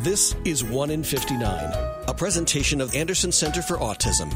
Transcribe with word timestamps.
This 0.00 0.36
is 0.44 0.62
1 0.62 0.92
in 0.92 1.02
59, 1.02 2.04
a 2.06 2.14
presentation 2.14 2.80
of 2.80 2.94
Anderson 2.94 3.32
Center 3.32 3.60
for 3.60 3.78
Autism. 3.78 4.32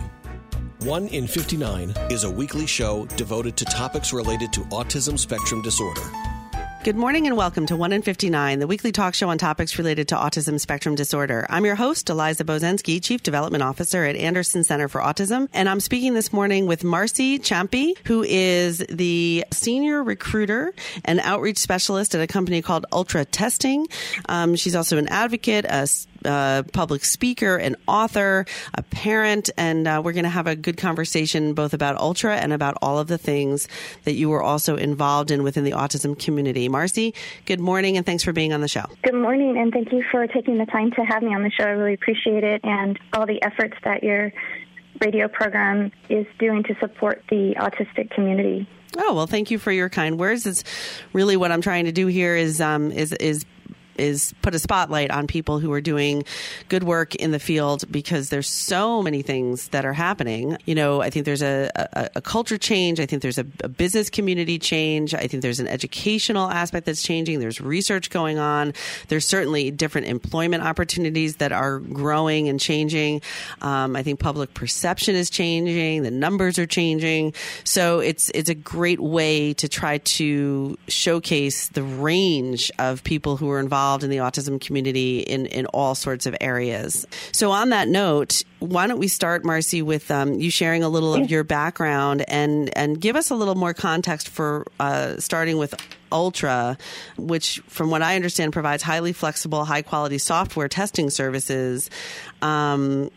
1 0.81 1.07
in 1.07 1.29
59 1.29 1.95
is 2.11 2.25
a 2.25 2.31
weekly 2.31 2.67
show 2.67 3.07
devoted 3.17 3.57
to 3.59 3.65
topics 3.67 4.13
related 4.13 4.53
to 4.55 4.63
autism 4.73 5.17
spectrum 5.17 5.63
disorder. 5.63 6.03
Good 6.85 6.97
morning 6.97 7.29
and 7.29 7.37
welcome 7.37 7.65
to 7.67 7.77
1 7.77 7.93
in 7.93 8.03
59, 8.03 8.59
the 8.59 8.67
weekly 8.67 8.91
talk 8.91 9.15
show 9.15 9.29
on 9.29 9.39
topics 9.39 9.79
related 9.79 10.09
to 10.09 10.17
autism 10.17 10.59
spectrum 10.59 10.97
disorder. 10.97 11.47
I'm 11.49 11.65
your 11.65 11.77
host, 11.77 12.11
Eliza 12.11 12.43
Bozensky, 12.43 13.01
Chief 13.01 13.23
Development 13.23 13.63
Officer 13.63 14.03
at 14.05 14.17
Anderson 14.17 14.65
Center 14.65 14.89
for 14.89 15.01
Autism, 15.01 15.49
and 15.53 15.69
I'm 15.69 15.79
speaking 15.79 16.15
this 16.15 16.33
morning 16.33 16.67
with 16.67 16.83
Marcy 16.83 17.39
Ciampi, 17.39 17.97
who 18.09 18.25
is 18.25 18.79
the 18.89 19.45
Senior 19.53 20.03
Recruiter 20.03 20.75
and 21.05 21.21
Outreach 21.21 21.59
Specialist 21.59 22.17
at 22.17 22.21
a 22.21 22.27
company 22.27 22.63
called 22.63 22.85
Ultra 22.91 23.27
Testing. 23.27 23.87
Um, 24.29 24.57
she's 24.57 24.75
also 24.75 24.99
an 24.99 25.07
advocate, 25.07 25.65
a 25.67 25.87
a 26.27 26.65
public 26.73 27.05
speaker, 27.05 27.57
an 27.57 27.77
author, 27.87 28.47
a 28.75 28.83
parent, 28.83 29.51
and 29.57 29.87
uh, 29.87 30.01
we're 30.05 30.13
going 30.13 30.25
to 30.25 30.31
have 30.31 30.47
a 30.47 30.57
good 30.57 30.77
conversation 30.77 31.55
both 31.55 31.75
about 31.75 31.97
Ultra 31.97 32.37
and 32.37 32.53
about 32.53 32.77
all 32.83 32.99
of 32.99 33.09
the 33.09 33.19
things 33.19 33.69
that 34.05 34.15
you 34.15 34.29
were 34.29 34.43
also 34.43 34.77
involved 34.77 35.31
in 35.31 35.43
within 35.43 35.65
the 35.65 35.73
autism 35.73 36.19
community. 36.19 36.69
Marcy, 36.69 37.15
good 37.47 37.61
morning, 37.61 37.97
and 37.97 38.07
thanks 38.07 38.23
for 38.23 38.33
being 38.33 38.53
on 38.53 38.61
the 38.61 38.69
show. 38.69 38.85
Good 39.03 39.15
morning, 39.15 39.57
and 39.59 39.73
thank 39.73 39.93
you 39.93 40.05
for 40.11 40.27
taking 40.27 40.59
the 40.59 40.67
time 40.67 40.91
to 40.93 41.03
have 41.03 41.23
me 41.23 41.35
on 41.35 41.43
the 41.43 41.51
show. 41.51 41.65
I 41.65 41.71
really 41.71 41.95
appreciate 41.95 42.45
it, 42.45 42.61
and 42.65 42.99
all 43.13 43.27
the 43.27 43.43
efforts 43.43 43.75
that 43.85 44.03
your 44.03 44.33
radio 45.01 45.29
program 45.29 45.91
is 46.09 46.27
doing 46.39 46.63
to 46.65 46.75
support 46.81 47.23
the 47.29 47.55
autistic 47.59 48.11
community. 48.11 48.69
Oh 48.97 49.15
well, 49.15 49.27
thank 49.27 49.51
you 49.51 49.59
for 49.59 49.73
your 49.73 49.89
kind 49.89 50.19
words. 50.19 50.47
It's 50.47 50.65
really 51.13 51.37
what 51.37 51.51
I'm 51.51 51.63
trying 51.63 51.87
to 51.87 51.93
do 51.93 52.07
here 52.09 52.37
is 52.37 52.61
um, 52.61 52.93
is 52.93 53.13
is 53.15 53.45
is 53.97 54.35
put 54.43 54.55
a 54.55 54.59
spotlight 54.59 55.11
on 55.11 55.27
people 55.27 55.59
who 55.59 55.73
are 55.73 55.81
doing 55.81 56.25
good 56.69 56.83
work 56.83 57.15
in 57.17 57.31
the 57.31 57.39
field 57.39 57.85
because 57.91 58.31
there's 58.31 58.49
so 58.49 59.03
many 59.03 59.23
things 59.23 59.69
that 59.69 59.85
are 59.85 59.93
happening. 59.93 60.57
You 60.65 60.75
know, 60.75 61.03
I 61.03 61.11
think 61.11 61.27
there's 61.27 61.43
a, 61.43 61.71
a, 61.75 62.11
a 62.17 62.21
culture 62.21 62.59
change. 62.59 63.01
I 63.01 63.07
think 63.07 63.23
there's 63.23 63.39
a, 63.39 63.47
a, 63.61 63.69
business 63.69 64.11
community 64.11 64.59
change. 64.59 65.15
I 65.15 65.27
think 65.27 65.43
there's 65.43 65.61
an 65.61 65.67
educational 65.67 66.51
aspect 66.51 66.87
that's 66.87 67.03
changing. 67.03 67.41
There's 67.41 67.61
research 67.61 68.11
going 68.11 68.39
on. 68.39 68.75
There's 69.09 69.27
certainly 69.27 69.71
different 69.71 70.07
employment 70.07 70.63
opportunities 70.63 71.37
that 71.37 71.53
are 71.53 71.79
growing 71.79 72.49
and 72.49 72.61
changing. 72.61 73.23
Um, 73.61 73.97
I 73.97 74.03
think 74.03 74.21
public 74.21 74.55
perception 74.55 75.15
is 75.15 75.31
changing. 75.31 76.03
The 76.03 76.11
numbers 76.11 76.59
are 76.59 76.67
changing. 76.67 77.35
So 77.65 78.01
it's 78.01 78.31
it's 78.35 78.49
a 78.49 78.55
great 78.55 79.01
way 79.01 79.55
to 79.55 79.69
try 79.69 79.99
to 79.99 80.79
showcase 80.89 81.69
the 81.69 81.83
range 81.83 82.71
of 82.79 83.03
people 83.05 83.37
who 83.37 83.51
are 83.51 83.59
involved 83.59 83.82
involved 83.83 84.05
in 84.05 84.11
the 84.11 84.19
autism 84.19 84.61
community 84.61 85.21
in, 85.21 85.47
in 85.47 85.67
all 85.67 85.97
sorts 85.97 86.27
of 86.27 86.37
areas. 86.41 87.05
So, 87.33 87.51
on 87.51 87.71
that 87.71 87.89
note, 87.89 88.45
why 88.61 88.87
don't 88.87 89.01
we 89.01 89.09
start, 89.09 89.45
Marcy, 89.45 89.83
with 89.83 90.09
um, 90.09 90.35
you 90.35 90.53
sharing 90.53 90.85
a 90.85 90.89
little 90.89 91.15
of 91.15 91.29
your 91.29 91.43
background 91.43 92.25
and, 92.29 92.71
and 92.79 93.01
give 93.01 93.17
us 93.17 93.31
a 93.31 93.35
little 93.35 93.57
more 93.57 93.75
context 93.75 94.29
for 94.29 94.67
uh, 94.79 95.17
starting 95.19 95.59
with 95.59 95.75
Ultra, 96.13 96.79
which, 97.17 97.61
from 97.67 97.91
what 97.91 98.03
I 98.03 98.15
understand, 98.15 98.53
provides 98.53 98.85
highly 98.85 99.13
flexible, 99.13 99.65
high 99.65 99.83
quality 99.83 100.19
software 100.19 100.69
testing 100.69 101.11
services. 101.11 101.91
Um, 102.41 103.11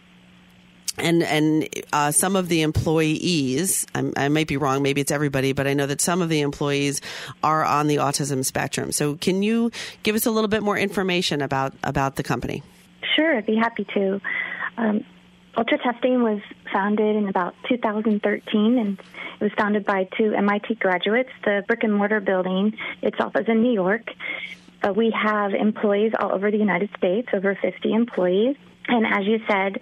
and 0.97 1.23
and 1.23 1.69
uh, 1.93 2.11
some 2.11 2.35
of 2.35 2.49
the 2.49 2.61
employees, 2.61 3.85
I'm, 3.95 4.13
i 4.15 4.29
might 4.29 4.47
be 4.47 4.57
wrong, 4.57 4.81
maybe 4.81 5.01
it's 5.01 5.11
everybody, 5.11 5.53
but 5.53 5.67
I 5.67 5.73
know 5.73 5.85
that 5.85 6.01
some 6.01 6.21
of 6.21 6.29
the 6.29 6.41
employees 6.41 7.01
are 7.43 7.63
on 7.63 7.87
the 7.87 7.97
autism 7.97 8.43
spectrum. 8.45 8.91
So, 8.91 9.15
can 9.15 9.43
you 9.43 9.71
give 10.03 10.15
us 10.15 10.25
a 10.25 10.31
little 10.31 10.47
bit 10.47 10.63
more 10.63 10.77
information 10.77 11.41
about 11.41 11.73
about 11.83 12.15
the 12.15 12.23
company? 12.23 12.63
Sure, 13.15 13.37
I'd 13.37 13.45
be 13.45 13.55
happy 13.55 13.85
to. 13.93 14.21
Um, 14.77 15.05
Ultra 15.57 15.77
Testing 15.77 16.21
was 16.21 16.41
founded 16.73 17.15
in 17.15 17.29
about 17.29 17.55
2013, 17.69 18.77
and 18.77 18.99
it 18.99 19.43
was 19.43 19.53
founded 19.57 19.85
by 19.85 20.07
two 20.17 20.33
MIT 20.33 20.75
graduates. 20.75 21.29
The 21.45 21.63
brick 21.65 21.83
and 21.83 21.93
mortar 21.93 22.19
building 22.19 22.77
itself 23.01 23.35
is 23.37 23.47
in 23.47 23.63
New 23.63 23.71
York. 23.71 24.09
Uh, 24.83 24.91
we 24.91 25.11
have 25.11 25.53
employees 25.53 26.11
all 26.19 26.33
over 26.33 26.51
the 26.51 26.57
United 26.57 26.89
States, 26.97 27.29
over 27.33 27.55
50 27.55 27.93
employees. 27.93 28.57
And 28.87 29.05
as 29.05 29.25
you 29.25 29.39
said, 29.47 29.79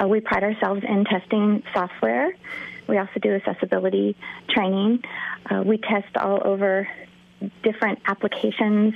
uh, 0.00 0.06
we 0.06 0.20
pride 0.20 0.44
ourselves 0.44 0.82
in 0.86 1.04
testing 1.04 1.62
software. 1.72 2.32
We 2.88 2.98
also 2.98 3.18
do 3.20 3.34
accessibility 3.34 4.16
training. 4.48 5.02
Uh, 5.50 5.62
we 5.64 5.78
test 5.78 6.16
all 6.16 6.40
over 6.44 6.88
different 7.62 8.00
applications 8.06 8.94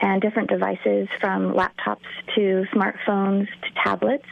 and 0.00 0.20
different 0.20 0.48
devices 0.48 1.08
from 1.20 1.54
laptops 1.54 2.06
to 2.34 2.66
smartphones 2.74 3.46
to 3.46 3.70
tablets. 3.82 4.26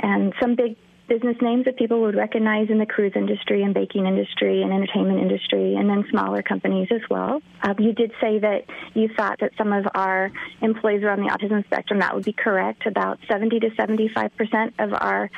And 0.00 0.32
some 0.40 0.54
big 0.54 0.76
business 1.08 1.36
names 1.40 1.64
that 1.66 1.76
people 1.76 2.00
would 2.02 2.14
recognize 2.14 2.70
in 2.70 2.78
the 2.78 2.86
cruise 2.86 3.12
industry 3.14 3.62
and 3.62 3.74
baking 3.74 4.06
industry 4.06 4.62
and 4.62 4.72
entertainment 4.72 5.20
industry, 5.20 5.74
and 5.74 5.88
then 5.88 6.04
smaller 6.10 6.42
companies 6.42 6.88
as 6.90 7.02
well. 7.10 7.42
Um, 7.62 7.74
you 7.78 7.92
did 7.92 8.12
say 8.20 8.38
that 8.38 8.64
you 8.94 9.08
thought 9.16 9.40
that 9.40 9.52
some 9.58 9.72
of 9.72 9.86
our 9.94 10.30
employees 10.60 11.02
are 11.02 11.10
on 11.10 11.20
the 11.20 11.28
autism 11.28 11.64
spectrum. 11.66 12.00
That 12.00 12.14
would 12.14 12.24
be 12.24 12.32
correct. 12.32 12.86
About 12.86 13.18
70 13.28 13.60
to 13.60 13.70
75 13.76 14.36
percent 14.36 14.74
of 14.78 14.92
our 14.92 15.30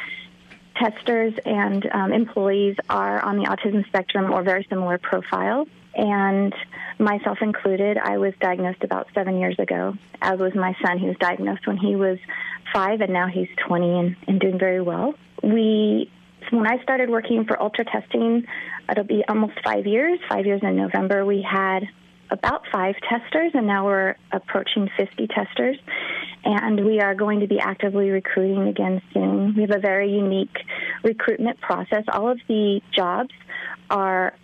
testers 0.77 1.35
and 1.45 1.87
um, 1.93 2.13
employees 2.13 2.77
are 2.91 3.21
on 3.21 3.37
the 3.37 3.45
autism 3.45 3.87
spectrum 3.87 4.33
or 4.33 4.43
very 4.43 4.67
similar 4.69 4.99
profile. 4.99 5.67
And 5.97 6.55
myself 6.99 7.39
included, 7.41 7.99
I 7.99 8.19
was 8.19 8.35
diagnosed 8.41 8.83
about 8.83 9.07
seven 9.15 9.39
years 9.39 9.57
ago, 9.59 9.95
as 10.21 10.39
was 10.39 10.55
my 10.55 10.75
son. 10.85 10.99
He 10.99 11.07
was 11.07 11.17
diagnosed 11.19 11.67
when 11.67 11.77
he 11.77 11.97
was 11.97 12.19
five, 12.73 13.01
and 13.01 13.13
now 13.13 13.29
he's 13.29 13.49
20 13.67 13.99
and, 13.99 14.17
and 14.27 14.41
doing 14.41 14.59
very 14.59 14.81
well 14.81 15.15
we 15.45 16.11
when 16.51 16.67
I 16.67 16.83
started 16.83 17.11
working 17.11 17.45
for 17.47 17.61
Ultra 17.61 17.85
Testing, 17.85 18.45
it'll 18.91 19.05
be 19.05 19.25
almost 19.29 19.55
five 19.65 19.87
years. 19.87 20.19
Five 20.29 20.47
years 20.47 20.61
in 20.63 20.77
November, 20.77 21.25
we 21.25 21.43
had 21.43 21.81
about 22.31 22.63
five 22.73 22.95
testers, 23.09 23.53
and 23.55 23.67
now 23.67 23.87
we're 23.87 24.15
approaching 24.33 24.89
50 24.97 25.27
testers. 25.29 25.77
And 26.45 26.85
we 26.85 27.01
are 27.01 27.15
going 27.15 27.41
to 27.41 27.47
be 27.47 27.59
actively 27.59 28.11
recruiting 28.11 28.69
again 28.69 29.01
soon. 29.15 29.55
We 29.57 29.63
have 29.63 29.71
a 29.71 29.79
very 29.79 30.11
unique 30.11 30.57
recruitment 31.03 31.61
process. 31.61 32.05
All 32.13 32.31
of 32.31 32.39
the 32.49 32.83
jobs 32.95 33.33
are 33.89 34.35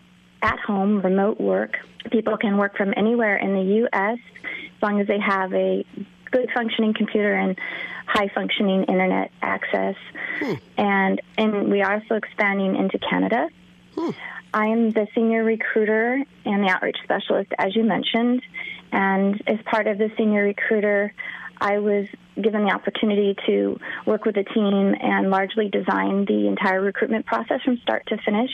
at 0.43 0.59
home, 0.59 1.01
remote 1.01 1.41
work. 1.41 1.77
People 2.11 2.37
can 2.37 2.57
work 2.57 2.77
from 2.77 2.95
anywhere 2.97 3.37
in 3.37 3.55
the 3.55 3.75
U.S. 3.77 4.19
as 4.45 4.83
long 4.83 5.01
as 5.01 5.07
they 5.07 5.21
have 5.21 5.53
a 5.53 5.85
good 6.31 6.51
functioning 6.55 6.95
computer 6.95 7.35
and 7.35 7.59
high 8.07 8.29
functioning 8.35 8.85
internet 8.85 9.31
access. 9.43 9.97
Hmm. 10.39 10.55
And 10.77 11.21
and 11.37 11.71
we 11.71 11.83
are 11.83 11.95
also 11.95 12.15
expanding 12.15 12.77
into 12.77 12.99
Canada. 12.99 13.49
Hmm. 13.95 14.11
I 14.53 14.67
am 14.67 14.91
the 14.91 15.07
senior 15.15 15.45
recruiter 15.45 16.23
and 16.45 16.65
the 16.65 16.69
outreach 16.69 16.99
specialist, 17.05 17.53
as 17.59 17.77
you 17.77 17.85
mentioned. 17.85 18.43
And 18.91 19.41
as 19.47 19.59
part 19.65 19.87
of 19.87 19.99
the 19.99 20.11
senior 20.17 20.43
recruiter, 20.43 21.15
I 21.61 21.79
was 21.79 22.09
given 22.41 22.65
the 22.65 22.71
opportunity 22.71 23.37
to 23.47 23.79
work 24.07 24.25
with 24.25 24.37
a 24.37 24.45
team 24.45 24.95
and 25.01 25.31
largely 25.31 25.69
design 25.69 26.25
the 26.27 26.47
entire 26.49 26.81
recruitment 26.81 27.27
process 27.27 27.61
from 27.65 27.79
start 27.79 28.07
to 28.09 28.17
finish. 28.25 28.51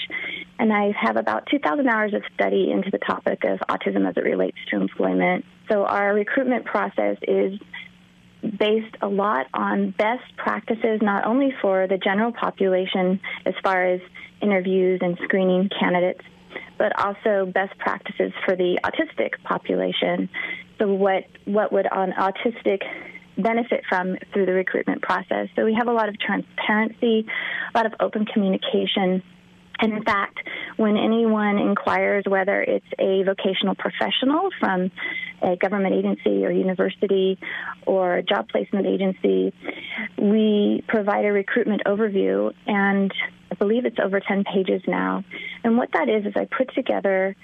And 0.59 0.73
I 0.73 0.93
have 1.01 1.17
about 1.17 1.47
2,000 1.51 1.89
hours 1.89 2.15
of 2.15 2.23
study 2.35 2.71
into 2.71 2.91
the 2.91 2.99
topic 2.99 3.45
of 3.45 3.59
autism 3.69 4.09
as 4.09 4.17
it 4.17 4.25
relates 4.25 4.59
to 4.71 4.77
employment. 4.77 5.45
So 5.71 5.85
our 5.85 6.15
recruitment 6.15 6.65
process 6.65 7.17
is 7.27 7.59
based 8.59 8.97
a 9.03 9.09
lot 9.09 9.47
on 9.55 9.91
best 9.91 10.25
practices, 10.37 11.01
not 11.03 11.27
only 11.27 11.53
for 11.61 11.87
the 11.87 11.99
general 11.99 12.33
population 12.33 13.21
as 13.45 13.55
far 13.63 13.87
as 13.87 14.01
interviews 14.41 15.01
and 15.03 15.19
screening 15.25 15.69
candidates, 15.81 16.21
but 16.79 16.99
also 16.99 17.47
best 17.47 17.77
practices 17.79 18.33
for 18.45 18.57
the 18.57 18.79
autistic 18.85 19.31
population. 19.45 20.29
So, 20.79 20.93
what 20.93 21.25
what 21.45 21.73
would 21.73 21.87
an 21.91 22.13
autistic 22.13 22.83
benefit 23.39 23.85
from 23.89 24.17
through 24.33 24.47
the 24.47 24.53
recruitment 24.53 25.03
process? 25.03 25.49
So, 25.57 25.65
we 25.65 25.75
have 25.75 25.89
a 25.89 25.93
lot 25.93 26.09
of 26.09 26.19
transparency, 26.19 27.27
a 27.75 27.79
lot 27.79 27.87
of 27.87 27.95
open 28.01 28.27
communication 28.27 29.23
and 29.79 29.93
in 29.93 30.03
fact, 30.05 30.39
when 30.77 30.97
anyone 30.97 31.59
inquires 31.59 32.25
whether 32.27 32.63
it's 32.63 32.87
a 32.99 33.23
vocational 33.25 33.75
professional 33.75 34.49
from 34.59 34.91
a 35.43 35.57
government 35.57 35.95
agency 35.95 36.45
or 36.45 36.51
university 36.51 37.39
or 37.87 38.17
a 38.17 38.23
job 38.23 38.49
placement 38.49 38.87
agency, 38.87 39.53
we 40.17 40.83
provide 40.89 41.25
a 41.25 41.33
recruitment 41.33 41.83
overview, 41.85 42.53
and 42.67 43.13
I 43.51 43.55
believe 43.57 43.85
it's 43.85 43.99
over 44.03 44.21
10 44.21 44.45
pages 44.45 44.83
now. 44.87 45.25
And 45.63 45.77
what 45.77 45.91
that 45.93 46.09
is, 46.09 46.25
is 46.27 46.33
I 46.37 46.47
put 46.47 46.75
together 46.75 47.37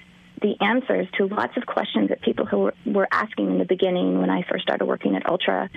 the 0.43 0.59
answers 0.59 1.07
to 1.17 1.25
lots 1.25 1.55
of 1.55 1.65
questions 1.65 2.09
that 2.09 2.21
people 2.21 2.45
who 2.45 2.59
were, 2.59 2.73
were, 2.85 3.07
asking 3.11 3.49
in 3.49 3.59
the 3.59 3.65
beginning 3.65 4.19
when 4.19 4.29
I 4.29 4.43
first 4.43 4.63
started 4.63 4.85
working 4.85 5.15
at 5.15 5.27
Ultra. 5.27 5.69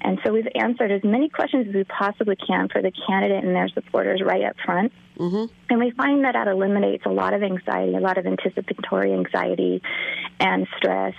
And 0.00 0.18
so 0.24 0.32
we've 0.32 0.48
answered 0.54 0.90
as 0.90 1.04
many 1.04 1.28
questions 1.28 1.68
as 1.68 1.74
we 1.74 1.84
possibly 1.84 2.34
can 2.34 2.68
for 2.68 2.80
the 2.80 2.90
candidate 3.06 3.44
and 3.44 3.54
their 3.54 3.68
supporters 3.68 4.22
right 4.24 4.42
up 4.42 4.56
front. 4.64 4.92
Mm-hmm. 5.18 5.52
And 5.68 5.78
we 5.78 5.90
find 5.90 6.24
that 6.24 6.32
that 6.32 6.48
eliminates 6.48 7.04
a 7.04 7.10
lot 7.10 7.34
of 7.34 7.42
anxiety, 7.42 7.94
a 7.94 8.00
lot 8.00 8.16
of 8.16 8.26
anticipatory 8.26 9.12
anxiety 9.12 9.82
and 10.40 10.66
stress 10.78 11.14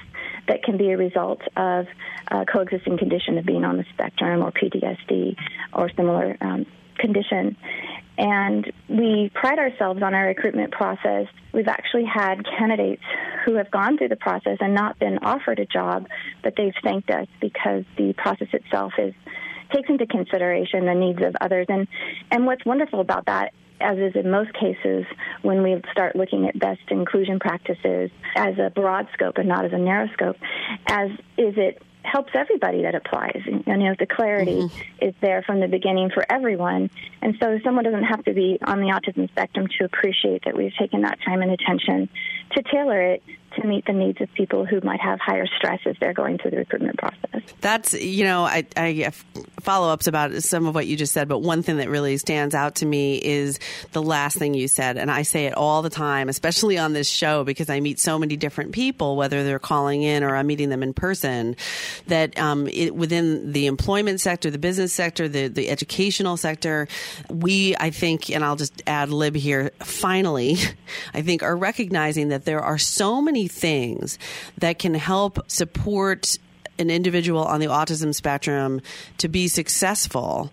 that 0.48 0.63
can 0.63 0.78
be 0.78 0.90
a 0.92 0.98
result 0.98 1.42
of 1.56 1.86
a 2.30 2.46
coexisting 2.46 2.98
condition 2.98 3.38
of 3.38 3.46
being 3.46 3.63
on 3.63 3.78
the 3.78 3.86
spectrum 3.94 4.42
or 4.42 4.51
PTSD 4.51 5.36
or 5.74 5.90
similar 5.96 6.36
um, 6.42 6.66
condition. 6.98 7.56
And 8.18 8.72
we 8.88 9.32
pride 9.34 9.60
ourselves 9.60 10.02
on 10.02 10.14
our 10.14 10.28
recruitment 10.28 10.72
process. 10.72 11.28
We've 11.54 11.68
actually 11.68 12.06
had 12.06 12.46
candidates 12.58 13.04
who 13.46 13.56
have 13.56 13.70
gone 13.72 13.98
through 13.98 14.10
the 14.10 14.16
process 14.16 14.58
and 14.62 14.74
not 14.74 15.00
been 15.00 15.20
offered 15.20 15.60
a 15.60 15.66
job, 15.66 16.08
but 16.44 16.54
they've 16.56 16.74
thanked 16.84 17.10
us 17.10 17.28
because 17.42 17.84
the 17.98 18.14
process 18.14 18.48
itself 18.54 18.94
is 18.98 19.14
takes 19.74 19.90
into 19.90 20.06
consideration 20.06 20.86
the 20.86 20.94
needs 20.94 21.20
of 21.24 21.36
others. 21.42 21.66
And 21.70 21.88
and 22.32 22.46
what's 22.46 22.66
wonderful 22.66 23.02
about 23.02 23.26
that 23.26 23.54
as 23.82 23.98
is 23.98 24.16
in 24.16 24.32
most 24.32 24.54
cases, 24.54 25.06
when 25.42 25.62
we 25.62 25.82
start 25.92 26.16
looking 26.16 26.48
at 26.48 26.58
best 26.58 26.82
inclusion 26.90 27.40
practices 27.40 28.10
as 28.36 28.58
a 28.58 28.70
broad 28.70 29.08
scope 29.14 29.38
and 29.38 29.48
not 29.48 29.66
as 29.66 29.74
a 29.74 29.78
narrow 29.78 30.08
scope, 30.14 30.38
as 30.88 31.10
is 31.38 31.56
it 31.58 31.82
helps 32.06 32.31
everybody 32.34 32.84
that 32.84 32.96
applies. 32.96 33.42
And 33.46 33.66
you 33.66 33.78
know, 33.78 33.96
the 33.98 34.06
clarity 34.06 34.62
mm-hmm. 34.62 35.06
is 35.06 35.13
there 35.22 35.44
from 35.44 35.60
the 35.60 35.68
beginning 35.68 36.10
for 36.13 36.25
everyone. 36.30 36.90
And 37.22 37.36
so 37.40 37.60
someone 37.63 37.84
doesn't 37.84 38.04
have 38.04 38.24
to 38.25 38.34
be 38.34 38.57
on 38.63 38.80
the 38.80 38.88
autism 38.88 39.30
spectrum 39.30 39.68
to 39.80 39.86
appreciate 39.86 40.46
that 40.46 40.56
we've 40.56 40.75
taken 40.80 41.02
that 41.02 41.19
time 41.25 41.42
and 41.42 41.52
attention 41.52 42.10
to 42.52 42.63
tailor 42.63 43.02
it 43.02 43.24
to 43.56 43.68
meet 43.68 43.86
the 43.86 43.94
needs 43.94 44.22
of 44.22 44.31
people 44.34 44.66
who 44.66 44.81
might 44.81 45.00
have 45.00 45.19
higher 45.19 45.48
stress 45.57 45.80
as 45.86 45.96
they're 46.00 46.13
going 46.13 46.38
through 46.38 46.52
the 46.52 46.57
recruitment 46.57 46.98
process. 46.98 47.42
That's, 47.62 47.94
you 47.94 48.24
know, 48.24 48.44
I, 48.44 48.66
I 48.75 48.92
have 49.04 49.24
follow 49.62 49.92
ups 49.92 50.07
about 50.07 50.31
some 50.44 50.68
of 50.68 50.75
what 50.75 50.88
you 50.88 50.96
just 50.96 51.13
said, 51.13 51.28
but 51.28 51.40
one 51.40 51.63
thing 51.63 51.78
that 51.78 51.90
really 51.90 52.18
stands 52.18 52.54
out 52.54 52.75
to 52.75 52.86
me 52.86 53.16
is 53.18 53.60
the 53.92 54.02
last 54.02 54.38
thing 54.38 54.54
you 54.54 54.68
said. 54.68 54.98
And 54.98 55.10
I 55.10 55.24
say 55.24 55.46
it 55.46 55.54
all 55.54 55.81
the 55.81 55.90
time, 55.90 56.30
especially 56.30 56.78
on 56.78 56.94
this 56.94 57.10
show, 57.10 57.44
because 57.44 57.69
I 57.69 57.80
meet 57.80 58.00
so 58.00 58.19
many 58.19 58.38
different 58.38 58.74
people, 58.74 59.16
whether 59.16 59.44
they're 59.44 59.60
calling 59.60 60.04
in 60.04 60.24
or 60.24 60.36
I'm 60.36 60.48
meeting 60.48 60.69
them 60.69 60.84
in 60.84 60.94
person, 60.94 61.56
that 62.08 62.38
um, 62.40 62.68
it, 62.68 62.96
within 62.96 63.51
the 63.51 63.66
employment 63.66 64.22
sector, 64.22 64.51
the 64.51 64.60
business 64.60 64.94
sector, 64.94 65.28
the, 65.28 65.48
the 65.48 65.69
educational 65.69 66.38
sector, 66.38 66.88
we, 67.30 67.75
I 67.78 67.90
think, 67.90 68.30
and 68.30 68.44
I'll 68.44 68.56
just 68.56 68.84
add 68.86 69.10
lib 69.10 69.36
here, 69.36 69.72
finally, 69.80 70.58
I 71.13 71.22
think 71.22 71.42
are 71.42 71.56
recognizing 71.56 72.30
that 72.30 72.46
there 72.46 72.62
are 72.62 72.78
so 72.78 73.22
many 73.22 73.45
things 73.48 74.20
that 74.58 74.80
can 74.80 74.94
help 74.94 75.40
support 75.50 76.38
an 76.78 76.90
individual 76.90 77.44
on 77.44 77.60
the 77.60 77.68
autism 77.68 78.14
spectrum 78.14 78.82
to 79.18 79.28
be 79.28 79.48
successful 79.48 80.52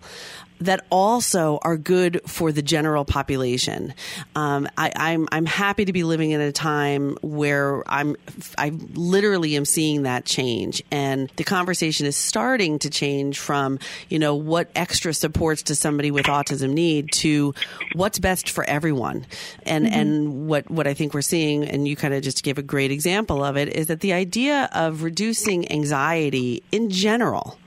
that 0.61 0.85
also 0.89 1.59
are 1.61 1.77
good 1.77 2.21
for 2.27 2.51
the 2.51 2.61
general 2.61 3.05
population. 3.05 3.93
Um, 4.35 4.67
I, 4.77 4.87
am 4.87 4.93
I'm, 4.95 5.27
I'm 5.31 5.45
happy 5.45 5.85
to 5.85 5.93
be 5.93 6.03
living 6.03 6.31
in 6.31 6.41
a 6.41 6.51
time 6.51 7.17
where 7.21 7.83
I'm 7.89 8.15
I 8.57 8.69
literally 8.93 9.55
am 9.55 9.65
seeing 9.65 10.03
that 10.03 10.25
change, 10.25 10.83
and 10.91 11.31
the 11.35 11.43
conversation 11.43 12.05
is 12.05 12.15
starting 12.15 12.79
to 12.79 12.89
change 12.89 13.39
from 13.39 13.79
you 14.09 14.19
know 14.19 14.35
what 14.35 14.69
extra 14.75 15.13
supports 15.13 15.63
does 15.63 15.79
somebody 15.79 16.11
with 16.11 16.25
autism 16.25 16.73
need 16.73 17.11
to 17.13 17.53
what's 17.93 18.19
best 18.19 18.49
for 18.49 18.63
everyone, 18.63 19.25
and 19.65 19.85
mm-hmm. 19.85 19.99
and 19.99 20.47
what 20.47 20.69
what 20.69 20.87
I 20.87 20.93
think 20.93 21.13
we're 21.13 21.21
seeing, 21.21 21.65
and 21.65 21.87
you 21.87 21.95
kind 21.95 22.13
of 22.13 22.23
just 22.23 22.43
gave 22.43 22.57
a 22.57 22.63
great 22.63 22.91
example 22.91 23.43
of 23.43 23.57
it, 23.57 23.69
is 23.69 23.87
that 23.87 23.99
the 23.99 24.13
idea 24.13 24.69
of 24.73 25.03
reducing 25.03 25.71
anxiety 25.71 26.63
in 26.71 26.89
general 26.89 27.57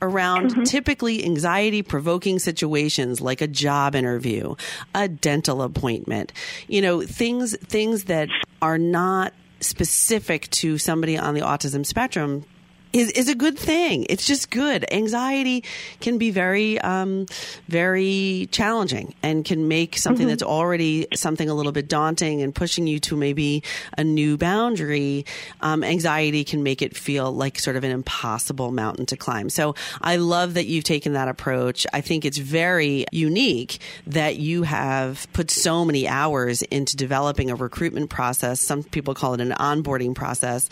around 0.00 0.50
mm-hmm. 0.50 0.62
typically 0.64 1.24
anxiety 1.24 1.82
provoking 1.82 2.38
situations 2.38 3.20
like 3.20 3.40
a 3.40 3.46
job 3.46 3.94
interview, 3.94 4.54
a 4.94 5.08
dental 5.08 5.62
appointment, 5.62 6.32
you 6.68 6.80
know, 6.80 7.02
things, 7.02 7.56
things 7.58 8.04
that 8.04 8.28
are 8.62 8.78
not 8.78 9.32
specific 9.60 10.48
to 10.50 10.78
somebody 10.78 11.18
on 11.18 11.34
the 11.34 11.40
autism 11.40 11.84
spectrum 11.84 12.44
is 12.92 13.10
is 13.12 13.28
a 13.28 13.34
good 13.34 13.58
thing. 13.58 14.06
It's 14.08 14.26
just 14.26 14.50
good. 14.50 14.84
Anxiety 14.92 15.64
can 16.00 16.18
be 16.18 16.30
very 16.30 16.80
um, 16.80 17.26
very 17.68 18.48
challenging 18.50 19.14
and 19.22 19.44
can 19.44 19.68
make 19.68 19.96
something 19.96 20.24
mm-hmm. 20.24 20.30
that's 20.30 20.42
already 20.42 21.06
something 21.14 21.48
a 21.48 21.54
little 21.54 21.72
bit 21.72 21.88
daunting 21.88 22.42
and 22.42 22.54
pushing 22.54 22.86
you 22.86 22.98
to 23.00 23.16
maybe 23.16 23.62
a 23.96 24.04
new 24.04 24.36
boundary. 24.36 25.26
Um, 25.60 25.84
anxiety 25.84 26.44
can 26.44 26.62
make 26.62 26.82
it 26.82 26.96
feel 26.96 27.32
like 27.32 27.58
sort 27.58 27.76
of 27.76 27.84
an 27.84 27.90
impossible 27.90 28.72
mountain 28.72 29.06
to 29.06 29.16
climb. 29.16 29.50
So 29.50 29.74
I 30.00 30.16
love 30.16 30.54
that 30.54 30.66
you've 30.66 30.84
taken 30.84 31.12
that 31.12 31.28
approach. 31.28 31.86
I 31.92 32.00
think 32.00 32.24
it's 32.24 32.38
very 32.38 33.04
unique 33.12 33.78
that 34.06 34.36
you 34.36 34.62
have 34.62 35.26
put 35.32 35.50
so 35.50 35.84
many 35.84 36.08
hours 36.08 36.62
into 36.62 36.96
developing 36.96 37.50
a 37.50 37.54
recruitment 37.54 38.10
process. 38.10 38.60
Some 38.60 38.82
people 38.82 39.14
call 39.14 39.34
it 39.34 39.40
an 39.40 39.50
onboarding 39.50 40.14
process 40.14 40.68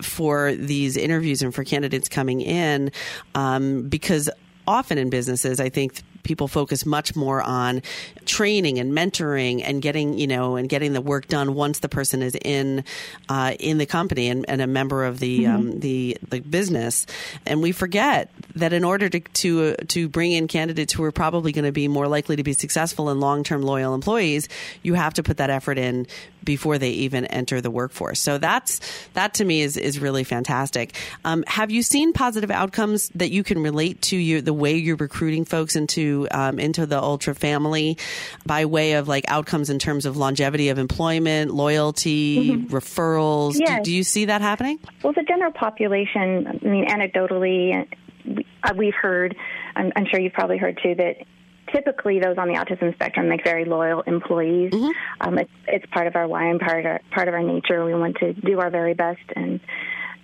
for 0.00 0.54
these 0.54 0.96
interviews 0.96 1.42
and 1.42 1.55
for 1.56 1.64
candidates 1.64 2.08
coming 2.08 2.40
in 2.40 2.92
um, 3.34 3.88
because 3.88 4.30
often 4.68 4.98
in 4.98 5.10
businesses, 5.10 5.58
I 5.58 5.68
think 5.68 6.02
people 6.22 6.48
focus 6.48 6.84
much 6.86 7.16
more 7.16 7.42
on 7.42 7.82
training 8.26 8.78
and 8.78 8.92
mentoring 8.92 9.62
and 9.64 9.80
getting 9.80 10.18
you 10.18 10.26
know 10.26 10.56
and 10.56 10.68
getting 10.68 10.92
the 10.92 11.00
work 11.00 11.28
done 11.28 11.54
once 11.54 11.78
the 11.78 11.88
person 11.88 12.22
is 12.22 12.36
in 12.42 12.84
uh, 13.28 13.54
in 13.58 13.78
the 13.78 13.86
company 13.86 14.28
and, 14.28 14.44
and, 14.48 14.60
a 14.60 14.66
member 14.66 15.04
of 15.04 15.20
the 15.20 15.44
mm-hmm. 15.44 15.54
um, 15.54 15.80
the 15.80 16.16
the 16.28 16.40
business. 16.40 17.06
And 17.46 17.62
we 17.62 17.72
forget 17.72 18.30
that 18.54 18.72
in 18.72 18.84
order 18.84 19.08
to 19.08 19.20
to 19.20 19.64
uh, 19.64 19.74
to 19.88 20.08
bring 20.08 20.32
in 20.32 20.48
candidates 20.48 20.92
who 20.92 21.04
are 21.04 21.12
probably 21.12 21.52
going 21.52 21.64
to 21.64 21.72
be 21.72 21.88
more 21.88 22.08
likely 22.08 22.36
to 22.36 22.42
be 22.42 22.52
successful 22.52 23.08
and 23.08 23.20
long 23.20 23.44
term 23.44 23.62
loyal 23.62 23.94
employees, 23.94 24.48
you 24.82 24.94
have 24.94 25.14
to 25.14 25.22
put 25.22 25.36
that 25.38 25.50
effort 25.50 25.78
in 25.78 26.06
before 26.46 26.78
they 26.78 26.90
even 26.90 27.26
enter 27.26 27.60
the 27.60 27.70
workforce. 27.70 28.20
So 28.20 28.38
that's 28.38 28.80
that 29.12 29.34
to 29.34 29.44
me 29.44 29.60
is 29.60 29.76
is 29.76 29.98
really 29.98 30.24
fantastic. 30.24 30.94
Um, 31.24 31.44
have 31.46 31.70
you 31.70 31.82
seen 31.82 32.14
positive 32.14 32.50
outcomes 32.50 33.10
that 33.10 33.30
you 33.30 33.42
can 33.42 33.62
relate 33.62 34.00
to 34.02 34.16
you 34.16 34.40
the 34.40 34.54
way 34.54 34.76
you're 34.76 34.96
recruiting 34.96 35.44
folks 35.44 35.76
into 35.76 36.26
um, 36.30 36.58
into 36.58 36.86
the 36.86 37.02
Ultra 37.02 37.34
family 37.34 37.98
by 38.44 38.64
way 38.64 38.92
of 38.94 39.08
like 39.08 39.24
outcomes 39.28 39.70
in 39.70 39.78
terms 39.78 40.06
of 40.06 40.16
longevity 40.16 40.68
of 40.68 40.78
employment, 40.78 41.52
loyalty, 41.52 42.50
mm-hmm. 42.52 42.74
referrals? 42.74 43.54
Yes. 43.58 43.78
Do, 43.78 43.84
do 43.84 43.92
you 43.92 44.02
see 44.02 44.26
that 44.26 44.40
happening? 44.40 44.78
Well, 45.02 45.12
the 45.12 45.22
general 45.22 45.52
population. 45.52 46.46
I 46.46 46.66
mean, 46.66 46.86
anecdotally, 46.86 47.86
uh, 48.62 48.72
we've 48.76 48.94
heard. 48.94 49.36
I'm, 49.74 49.92
I'm 49.96 50.06
sure 50.10 50.20
you've 50.20 50.32
probably 50.32 50.58
heard 50.58 50.78
too 50.82 50.94
that 50.94 51.16
typically 51.72 52.20
those 52.20 52.38
on 52.38 52.48
the 52.48 52.54
autism 52.54 52.94
spectrum 52.94 53.28
make 53.28 53.44
very 53.44 53.64
loyal 53.64 54.02
employees. 54.02 54.72
Mm-hmm. 54.72 55.28
Um, 55.28 55.38
it's, 55.38 55.50
it's 55.66 55.86
part 55.86 56.06
of 56.06 56.16
our 56.16 56.26
why 56.26 56.46
and 56.46 56.60
part 56.60 56.80
of 56.80 56.86
our, 56.86 57.00
part 57.10 57.28
of 57.28 57.34
our 57.34 57.42
nature. 57.42 57.84
We 57.84 57.94
want 57.94 58.16
to 58.18 58.32
do 58.32 58.60
our 58.60 58.70
very 58.70 58.94
best 58.94 59.20
and 59.34 59.60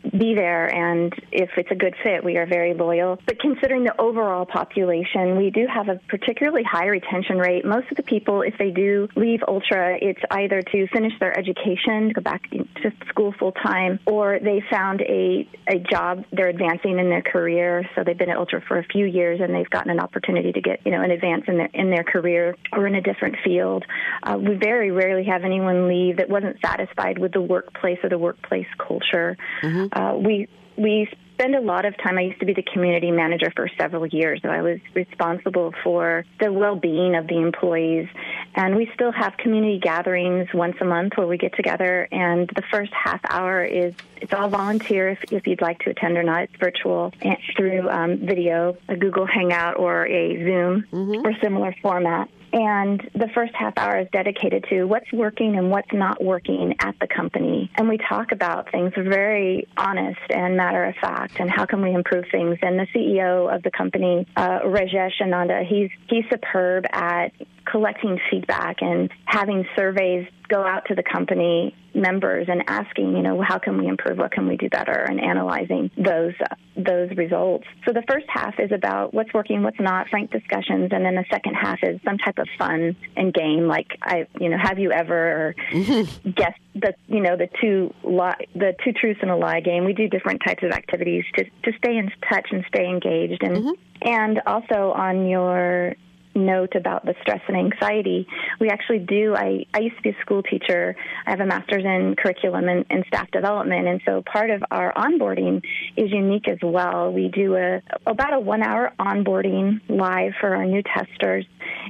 be 0.02 0.34
there 0.34 0.66
and 0.66 1.12
if 1.31 1.50
it's 1.56 1.70
a 1.70 1.75
good 1.75 1.94
fit 2.02 2.25
we 2.25 2.37
are 2.37 2.46
very 2.46 2.75
loyal. 2.75 3.19
But 3.26 3.38
considering 3.38 3.84
the 3.84 4.00
overall 4.00 4.46
population 4.46 5.36
we 5.36 5.50
do 5.50 5.67
have 5.72 5.88
a 5.88 6.00
particularly 6.08 6.62
high 6.65 6.86
retention 6.86 7.38
rate. 7.38 7.65
Most 7.65 7.91
of 7.91 7.96
the 7.96 8.03
people 8.03 8.43
if 8.43 8.55
they 8.58 8.70
do 8.70 9.08
leave 9.17 9.41
ultra 9.46 9.96
it's 10.00 10.20
either 10.31 10.60
to 10.60 10.86
finish 10.88 11.12
their 11.20 11.36
education 11.38 12.10
go 12.10 12.20
back 12.20 12.50
to 12.50 12.93
school 13.08 13.34
full 13.38 13.53
time 13.53 13.98
or 14.06 14.38
they 14.43 14.62
found 14.70 15.00
a 15.03 15.48
a 15.69 15.79
job 15.79 16.24
they're 16.32 16.48
advancing 16.48 16.98
in 16.98 17.08
their 17.08 17.22
career. 17.22 17.88
So 17.94 18.03
they've 18.05 18.19
been 18.19 18.31
at 18.31 18.36
ultra 18.36 18.60
for 18.67 18.79
a 18.79 18.84
few 18.84 19.06
years 19.06 19.41
and 19.41 19.55
they've 19.55 19.69
gotten 19.70 19.91
an 19.91 20.00
opportunity 20.00 20.53
to 20.53 20.60
get 20.60 20.81
you 20.84 20.93
know 20.93 21.03
an 21.03 21.10
advance 21.10 21.44
in 21.46 21.58
their 21.58 21.70
in 21.72 21.91
their 21.91 22.05
career 22.05 22.56
or 22.72 22.86
in 22.86 22.94
a 22.94 23.00
different 23.00 23.36
field. 23.44 23.84
Uh, 24.22 24.36
we 24.38 24.55
very 24.55 24.91
rarely 24.91 25.24
have 25.24 25.44
anyone 25.44 25.88
leave 25.88 26.17
that 26.17 26.29
wasn't 26.29 26.56
satisfied 26.65 27.19
with 27.19 27.32
the 27.32 27.41
workplace 27.41 27.98
or 28.03 28.08
the 28.08 28.19
workplace 28.19 28.67
culture. 28.79 29.36
Mm-hmm. 29.62 29.92
Uh, 29.93 30.17
we 30.17 30.49
we 30.77 31.08
spend 31.34 31.55
a 31.55 31.61
lot 31.61 31.84
of 31.84 31.96
time. 31.99 32.19
I 32.19 32.22
used 32.22 32.41
to 32.41 32.46
be 32.46 32.53
the 32.53 32.63
community 32.63 33.11
manager 33.11 33.53
for 33.55 33.69
several 33.77 34.06
years, 34.06 34.41
so 34.43 34.49
I 34.49 34.63
was 34.63 34.79
responsible 34.94 35.75
for 35.82 36.25
the 36.41 36.53
well-being 36.53 37.15
of 37.17 37.27
the 37.27 37.39
employees. 37.39 38.08
And 38.55 38.77
we 38.77 38.91
still 38.94 39.13
have 39.13 39.37
community 39.37 39.79
gatherings 39.79 40.49
once 40.55 40.77
a 40.81 40.84
month 40.84 41.17
where 41.17 41.27
we 41.27 41.39
get 41.39 41.55
together. 41.56 42.06
And 42.13 42.49
the 42.55 42.63
first 42.70 42.93
half 42.93 43.20
hour 43.29 43.65
is 43.65 43.94
it's 44.17 44.32
all 44.32 44.49
volunteer 44.49 45.11
if, 45.11 45.32
if 45.32 45.46
you'd 45.46 45.63
like 45.63 45.81
to 45.81 45.91
attend 45.91 46.17
or 46.17 46.22
not. 46.22 46.44
It's 46.44 46.56
virtual 46.56 47.13
through 47.56 47.89
um, 47.91 48.19
video, 48.19 48.77
a 48.89 48.96
Google 48.96 49.27
Hangout 49.27 49.79
or 49.79 50.06
a 50.06 50.37
Zoom 50.37 50.87
mm-hmm. 50.93 51.27
or 51.27 51.32
similar 51.43 51.75
format. 51.82 52.29
And 52.52 53.00
the 53.14 53.28
first 53.34 53.54
half 53.54 53.74
hour 53.78 54.00
is 54.00 54.08
dedicated 54.12 54.66
to 54.68 54.84
what's 54.84 55.10
working 55.12 55.56
and 55.56 55.70
what's 55.70 55.92
not 55.92 56.22
working 56.22 56.74
at 56.80 56.94
the 57.00 57.06
company. 57.06 57.70
And 57.76 57.88
we 57.88 57.98
talk 57.98 58.32
about 58.32 58.70
things 58.70 58.92
very 58.96 59.66
honest 59.76 60.20
and 60.28 60.56
matter 60.56 60.84
of 60.84 60.94
fact 60.96 61.40
and 61.40 61.50
how 61.50 61.64
can 61.64 61.82
we 61.82 61.94
improve 61.94 62.24
things. 62.30 62.58
And 62.60 62.78
the 62.78 62.86
CEO 62.94 63.54
of 63.54 63.62
the 63.62 63.70
company, 63.70 64.26
uh, 64.36 64.60
Rajesh 64.60 65.20
Anandan, 65.20 65.66
he's, 65.66 65.90
he's 66.08 66.24
superb 66.30 66.84
at 66.92 67.32
collecting 67.72 68.20
feedback 68.31 68.76
and 68.82 69.10
having 69.24 69.64
surveys 69.74 70.29
go 70.48 70.62
out 70.62 70.84
to 70.86 70.94
the 70.94 71.02
company 71.02 71.74
members 71.94 72.46
and 72.48 72.62
asking, 72.67 73.17
you 73.17 73.22
know, 73.22 73.41
how 73.41 73.58
can 73.58 73.79
we 73.79 73.86
improve? 73.86 74.19
What 74.19 74.32
can 74.32 74.46
we 74.46 74.56
do 74.58 74.69
better? 74.69 74.93
And 74.93 75.19
analyzing 75.19 75.91
those 75.96 76.34
uh, 76.41 76.55
those 76.76 77.10
results. 77.17 77.64
So 77.86 77.93
the 77.93 78.02
first 78.10 78.26
half 78.29 78.60
is 78.60 78.70
about 78.72 79.14
what's 79.14 79.32
working, 79.32 79.62
what's 79.62 79.81
not, 79.81 80.08
frank 80.08 80.31
discussions, 80.31 80.91
and 80.93 81.05
then 81.05 81.14
the 81.14 81.24
second 81.31 81.55
half 81.55 81.79
is 81.82 81.98
some 82.05 82.19
type 82.19 82.38
of 82.38 82.48
fun 82.58 82.96
and 83.17 83.32
game, 83.32 83.67
like 83.67 83.98
I, 84.02 84.26
you 84.38 84.50
know, 84.50 84.58
have 84.62 84.79
you 84.79 84.93
ever 84.93 85.55
mm-hmm. 85.70 86.31
guessed 86.31 86.60
the, 86.74 86.94
you 87.08 87.20
know, 87.20 87.36
the 87.36 87.48
two 87.60 87.94
li- 88.05 88.46
the 88.55 88.74
two 88.84 88.93
truths 88.93 89.20
and 89.22 89.31
a 89.31 89.36
lie 89.36 89.60
game. 89.60 89.84
We 89.84 89.94
do 89.94 90.08
different 90.08 90.43
types 90.46 90.62
of 90.62 90.72
activities 90.72 91.24
to 91.36 91.44
to 91.44 91.72
stay 91.79 91.96
in 91.96 92.10
touch 92.29 92.48
and 92.50 92.64
stay 92.69 92.86
engaged, 92.86 93.43
and 93.43 93.56
mm-hmm. 93.56 94.08
and 94.08 94.41
also 94.46 94.93
on 94.93 95.26
your 95.29 95.94
note 96.34 96.74
about 96.74 97.05
the 97.05 97.15
stress 97.22 97.41
and 97.48 97.56
anxiety. 97.56 98.27
We 98.60 98.69
actually 98.69 99.01
do. 99.01 99.34
I, 99.34 99.67
I 99.74 99.81
used 99.81 99.96
to 99.96 100.03
be 100.03 100.10
a 100.10 100.20
school 100.20 100.43
teacher. 100.43 100.96
I 101.27 101.31
have 101.31 101.41
a 101.41 101.46
master's 101.46 101.84
in 101.84 102.17
curriculum 102.17 102.69
and, 102.69 102.84
and 102.91 103.05
staff 103.06 103.31
development, 103.31 103.86
and 103.89 104.01
so 104.05 104.22
part 104.22 104.51
of 104.51 104.62
our 104.70 104.93
onboarding 104.94 105.62
is 105.96 106.10
unique 106.10 106.48
as 106.48 106.58
well. 106.62 107.12
We 107.12 107.29
do 107.29 107.56
a 107.56 107.82
about 108.06 108.34
a 108.34 108.41
one 108.41 108.62
hour 108.62 108.93
onboarding 108.98 109.81
live 109.89 110.32
for 110.41 110.55
our 110.55 110.65
new 110.65 110.82
testers 110.82 111.46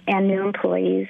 and 0.07 0.29
new 0.29 0.43
employees. 0.43 1.09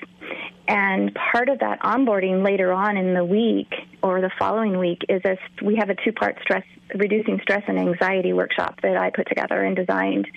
And 0.69 1.13
part 1.15 1.49
of 1.49 1.59
that 1.59 1.81
onboarding 1.81 2.45
later 2.45 2.73
on 2.73 2.97
in 2.97 3.15
the 3.15 3.25
week 3.25 3.73
or 4.03 4.21
the 4.21 4.31
following 4.39 4.79
week 4.79 5.03
is 5.09 5.21
a, 5.25 5.37
we 5.63 5.77
have 5.77 5.91
a 5.91 5.95
two 5.95 6.13
part 6.13 6.39
stress 6.43 6.65
reducing 6.95 7.41
stress 7.43 7.63
and 7.67 7.79
anxiety 7.79 8.33
workshop 8.33 8.81
that 8.83 8.97
I 8.97 9.11
put 9.11 9.27
together 9.29 9.63
and 9.63 9.75
designed. 9.75 10.29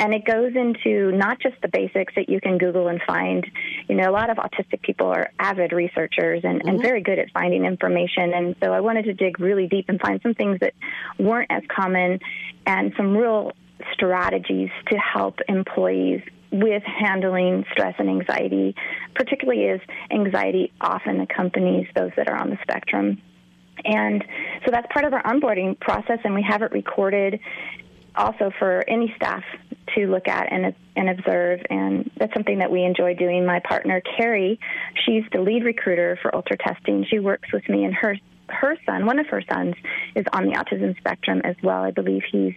And 0.00 0.14
it 0.14 0.24
goes 0.24 0.52
into 0.56 1.12
not 1.12 1.40
just 1.40 1.60
the 1.60 1.68
basics 1.68 2.14
that 2.16 2.30
you 2.30 2.40
can 2.40 2.56
Google 2.56 2.88
and 2.88 3.02
find. 3.06 3.46
You 3.86 3.96
know, 3.96 4.10
a 4.10 4.10
lot 4.10 4.30
of 4.30 4.38
autistic 4.38 4.80
people 4.80 5.08
are 5.08 5.30
avid 5.38 5.72
researchers 5.72 6.40
and, 6.42 6.60
mm-hmm. 6.60 6.68
and 6.68 6.82
very 6.82 7.02
good 7.02 7.18
at 7.18 7.30
finding 7.34 7.66
information. 7.66 8.32
And 8.32 8.56
so 8.62 8.72
I 8.72 8.80
wanted 8.80 9.04
to 9.04 9.12
dig 9.12 9.38
really 9.38 9.68
deep 9.68 9.90
and 9.90 10.00
find 10.00 10.18
some 10.22 10.32
things 10.32 10.58
that 10.60 10.72
weren't 11.18 11.50
as 11.50 11.62
common 11.68 12.18
and 12.66 12.94
some 12.96 13.14
real 13.14 13.52
strategies 13.92 14.70
to 14.90 14.96
help 14.96 15.38
employees 15.48 16.22
with 16.50 16.82
handling 16.82 17.66
stress 17.70 17.94
and 17.98 18.08
anxiety, 18.08 18.74
particularly 19.14 19.68
as 19.68 19.80
anxiety 20.10 20.72
often 20.80 21.20
accompanies 21.20 21.86
those 21.94 22.10
that 22.16 22.26
are 22.26 22.40
on 22.40 22.48
the 22.48 22.58
spectrum. 22.62 23.20
And 23.84 24.24
so 24.64 24.70
that's 24.70 24.86
part 24.90 25.04
of 25.04 25.12
our 25.12 25.22
onboarding 25.22 25.78
process, 25.78 26.20
and 26.24 26.34
we 26.34 26.42
have 26.42 26.62
it 26.62 26.72
recorded 26.72 27.38
also 28.16 28.50
for 28.58 28.82
any 28.88 29.12
staff 29.16 29.44
to 29.94 30.06
look 30.06 30.28
at 30.28 30.52
and 30.52 30.74
and 30.96 31.10
observe. 31.10 31.60
And 31.70 32.10
that's 32.16 32.32
something 32.34 32.58
that 32.58 32.70
we 32.70 32.84
enjoy 32.84 33.14
doing. 33.14 33.46
My 33.46 33.60
partner 33.60 34.00
Carrie 34.16 34.58
she's 35.04 35.24
the 35.32 35.40
lead 35.40 35.64
recruiter 35.64 36.18
for 36.20 36.34
ultra 36.34 36.56
testing. 36.56 37.04
She 37.08 37.18
works 37.18 37.52
with 37.52 37.68
me 37.68 37.84
and 37.84 37.94
her 37.94 38.16
her 38.48 38.76
son 38.84 39.06
one 39.06 39.18
of 39.18 39.26
her 39.28 39.42
sons 39.48 39.74
is 40.14 40.24
on 40.32 40.46
the 40.46 40.52
autism 40.52 40.96
spectrum 40.98 41.40
as 41.44 41.56
well. 41.62 41.82
I 41.82 41.90
believe 41.90 42.22
he's 42.30 42.54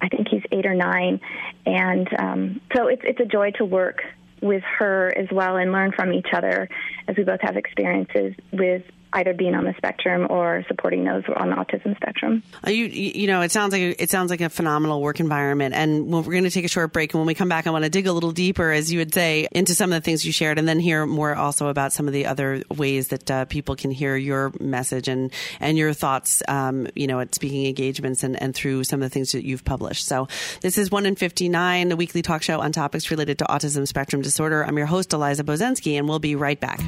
I 0.00 0.08
think 0.08 0.28
he's 0.28 0.42
eight 0.50 0.64
or 0.64 0.74
nine, 0.74 1.20
and 1.66 2.08
um, 2.18 2.60
so 2.74 2.86
it's 2.86 3.02
it's 3.04 3.20
a 3.20 3.26
joy 3.26 3.50
to 3.52 3.64
work 3.64 4.02
with 4.40 4.62
her 4.62 5.12
as 5.16 5.28
well 5.30 5.56
and 5.56 5.72
learn 5.72 5.92
from 5.92 6.12
each 6.12 6.28
other 6.32 6.68
as 7.06 7.16
we 7.16 7.24
both 7.24 7.40
have 7.42 7.56
experiences 7.56 8.34
with 8.52 8.82
either 9.12 9.34
being 9.34 9.54
on 9.54 9.64
the 9.64 9.74
spectrum 9.76 10.26
or 10.30 10.64
supporting 10.68 11.04
those 11.04 11.24
on 11.36 11.50
the 11.50 11.56
autism 11.56 11.96
spectrum. 11.96 12.42
Uh, 12.66 12.70
you 12.70 12.86
you 12.86 13.26
know, 13.26 13.42
it 13.42 13.50
sounds 13.50 13.72
like 13.72 13.82
a, 13.82 14.02
it 14.02 14.10
sounds 14.10 14.30
like 14.30 14.40
a 14.40 14.48
phenomenal 14.48 15.00
work 15.00 15.20
environment. 15.20 15.74
And 15.74 16.12
we're 16.12 16.22
going 16.22 16.44
to 16.44 16.50
take 16.50 16.64
a 16.64 16.68
short 16.68 16.92
break, 16.92 17.12
and 17.12 17.20
when 17.20 17.26
we 17.26 17.34
come 17.34 17.48
back, 17.48 17.66
I 17.66 17.70
want 17.70 17.84
to 17.84 17.90
dig 17.90 18.06
a 18.06 18.12
little 18.12 18.32
deeper, 18.32 18.70
as 18.70 18.92
you 18.92 18.98
would 18.98 19.12
say, 19.12 19.48
into 19.52 19.74
some 19.74 19.92
of 19.92 20.00
the 20.00 20.04
things 20.04 20.24
you 20.24 20.32
shared, 20.32 20.58
and 20.58 20.68
then 20.68 20.78
hear 20.78 21.06
more 21.06 21.34
also 21.34 21.68
about 21.68 21.92
some 21.92 22.06
of 22.06 22.12
the 22.12 22.26
other 22.26 22.62
ways 22.76 23.08
that 23.08 23.30
uh, 23.30 23.44
people 23.46 23.76
can 23.76 23.90
hear 23.90 24.16
your 24.16 24.52
message 24.60 25.08
and 25.08 25.32
and 25.60 25.76
your 25.76 25.92
thoughts. 25.92 26.42
Um, 26.48 26.86
you 26.94 27.06
know, 27.06 27.20
at 27.20 27.34
speaking 27.34 27.66
engagements 27.66 28.22
and 28.22 28.40
and 28.40 28.54
through 28.54 28.84
some 28.84 29.02
of 29.02 29.08
the 29.08 29.12
things 29.12 29.32
that 29.32 29.44
you've 29.44 29.64
published. 29.64 30.06
So 30.06 30.28
this 30.60 30.78
is 30.78 30.90
one 30.90 31.06
in 31.06 31.16
fifty 31.16 31.48
nine, 31.48 31.88
the 31.88 31.96
weekly 31.96 32.22
talk 32.22 32.42
show 32.42 32.60
on 32.60 32.72
topics 32.72 33.10
related 33.10 33.38
to 33.38 33.44
autism 33.44 33.86
spectrum 33.86 34.22
disorder. 34.22 34.64
I'm 34.64 34.76
your 34.76 34.86
host, 34.86 35.12
Eliza 35.12 35.44
Bozensky, 35.44 35.98
and 35.98 36.08
we'll 36.08 36.18
be 36.18 36.36
right 36.36 36.60
back. 36.60 36.80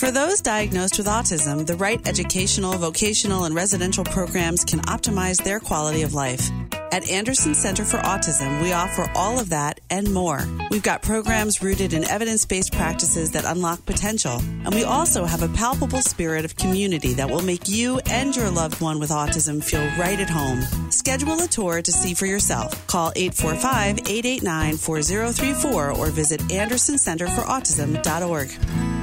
For 0.00 0.10
those 0.10 0.40
diagnosed 0.40 0.96
with 0.96 1.08
autism, 1.08 1.66
the 1.66 1.76
right 1.76 2.00
educational, 2.08 2.72
vocational, 2.72 3.44
and 3.44 3.54
residential 3.54 4.02
programs 4.02 4.64
can 4.64 4.80
optimize 4.80 5.44
their 5.44 5.60
quality 5.60 6.00
of 6.00 6.14
life. 6.14 6.50
At 6.90 7.10
Anderson 7.10 7.54
Center 7.54 7.84
for 7.84 7.98
Autism, 7.98 8.62
we 8.62 8.72
offer 8.72 9.12
all 9.14 9.38
of 9.38 9.50
that 9.50 9.78
and 9.90 10.10
more. 10.10 10.48
We've 10.70 10.82
got 10.82 11.02
programs 11.02 11.60
rooted 11.60 11.92
in 11.92 12.08
evidence 12.08 12.46
based 12.46 12.72
practices 12.72 13.32
that 13.32 13.44
unlock 13.44 13.84
potential, 13.84 14.38
and 14.64 14.74
we 14.74 14.84
also 14.84 15.26
have 15.26 15.42
a 15.42 15.48
palpable 15.48 16.00
spirit 16.00 16.46
of 16.46 16.56
community 16.56 17.12
that 17.12 17.28
will 17.28 17.42
make 17.42 17.68
you 17.68 17.98
and 18.06 18.34
your 18.34 18.48
loved 18.48 18.80
one 18.80 19.00
with 19.00 19.10
autism 19.10 19.62
feel 19.62 19.84
right 19.98 20.18
at 20.18 20.30
home. 20.30 20.62
Schedule 20.90 21.42
a 21.42 21.46
tour 21.46 21.82
to 21.82 21.92
see 21.92 22.14
for 22.14 22.24
yourself. 22.24 22.86
Call 22.86 23.12
845 23.16 24.08
889 24.08 24.78
4034 24.78 25.92
or 25.92 26.06
visit 26.06 26.40
AndersonCenterForAutism.org. 26.40 28.99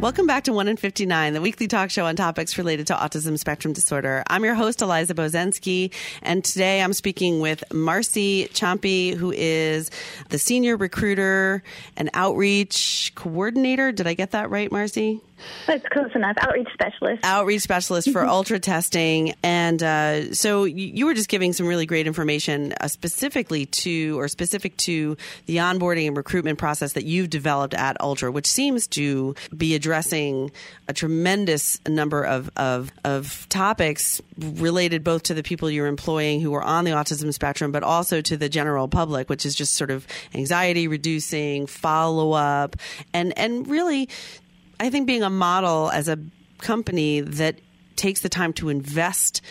Welcome 0.00 0.26
back 0.26 0.44
to 0.44 0.54
1 0.54 0.66
in 0.66 0.78
59, 0.78 1.34
the 1.34 1.42
weekly 1.42 1.68
talk 1.68 1.90
show 1.90 2.06
on 2.06 2.16
topics 2.16 2.56
related 2.56 2.86
to 2.86 2.94
autism 2.94 3.38
spectrum 3.38 3.74
disorder. 3.74 4.24
I'm 4.28 4.42
your 4.44 4.54
host, 4.54 4.80
Eliza 4.80 5.12
Bozensky, 5.12 5.92
and 6.22 6.42
today 6.42 6.80
I'm 6.80 6.94
speaking 6.94 7.40
with 7.40 7.62
Marcy 7.70 8.46
Ciampi, 8.46 9.14
who 9.14 9.30
is 9.30 9.90
the 10.30 10.38
senior 10.38 10.78
recruiter 10.78 11.62
and 11.98 12.08
outreach 12.14 13.12
coordinator. 13.14 13.92
Did 13.92 14.06
I 14.06 14.14
get 14.14 14.30
that 14.30 14.48
right, 14.48 14.72
Marcy? 14.72 15.20
That's 15.66 15.86
close 15.88 16.10
enough. 16.14 16.36
Outreach 16.40 16.68
specialist. 16.72 17.24
Outreach 17.24 17.62
specialist 17.62 18.10
for 18.10 18.24
ultra 18.24 18.58
testing. 18.58 19.34
And 19.42 19.82
uh, 19.82 20.34
so 20.34 20.64
you 20.64 21.06
were 21.06 21.14
just 21.14 21.28
giving 21.28 21.52
some 21.52 21.66
really 21.66 21.86
great 21.86 22.06
information 22.06 22.74
uh, 22.80 22.88
specifically 22.88 23.66
to, 23.66 24.18
or 24.18 24.28
specific 24.28 24.76
to 24.78 25.16
the 25.46 25.56
onboarding 25.56 26.06
and 26.06 26.16
recruitment 26.16 26.58
process 26.58 26.92
that 26.94 27.04
you've 27.04 27.30
developed 27.30 27.74
at 27.74 28.00
Ultra, 28.00 28.30
which 28.30 28.46
seems 28.46 28.86
to 28.88 29.34
be 29.56 29.74
addressing 29.74 30.50
a 30.88 30.92
tremendous 30.92 31.80
number 31.86 32.24
of, 32.24 32.50
of, 32.56 32.90
of 33.04 33.46
topics 33.48 34.20
related 34.38 35.04
both 35.04 35.24
to 35.24 35.34
the 35.34 35.42
people 35.42 35.70
you're 35.70 35.86
employing 35.86 36.40
who 36.40 36.54
are 36.54 36.62
on 36.62 36.84
the 36.84 36.90
autism 36.90 37.32
spectrum, 37.32 37.72
but 37.72 37.82
also 37.82 38.20
to 38.20 38.36
the 38.36 38.48
general 38.48 38.88
public, 38.88 39.28
which 39.28 39.46
is 39.46 39.54
just 39.54 39.74
sort 39.74 39.90
of 39.90 40.06
anxiety 40.34 40.88
reducing, 40.88 41.66
follow 41.66 42.32
up, 42.32 42.76
and, 43.12 43.36
and 43.38 43.68
really 43.68 44.08
I 44.80 44.88
think 44.88 45.06
being 45.06 45.22
a 45.22 45.30
model 45.30 45.90
as 45.90 46.08
a 46.08 46.18
company 46.58 47.20
that 47.20 47.56
takes 47.96 48.22
the 48.22 48.30
time 48.30 48.54
to 48.54 48.70
invest 48.70 49.42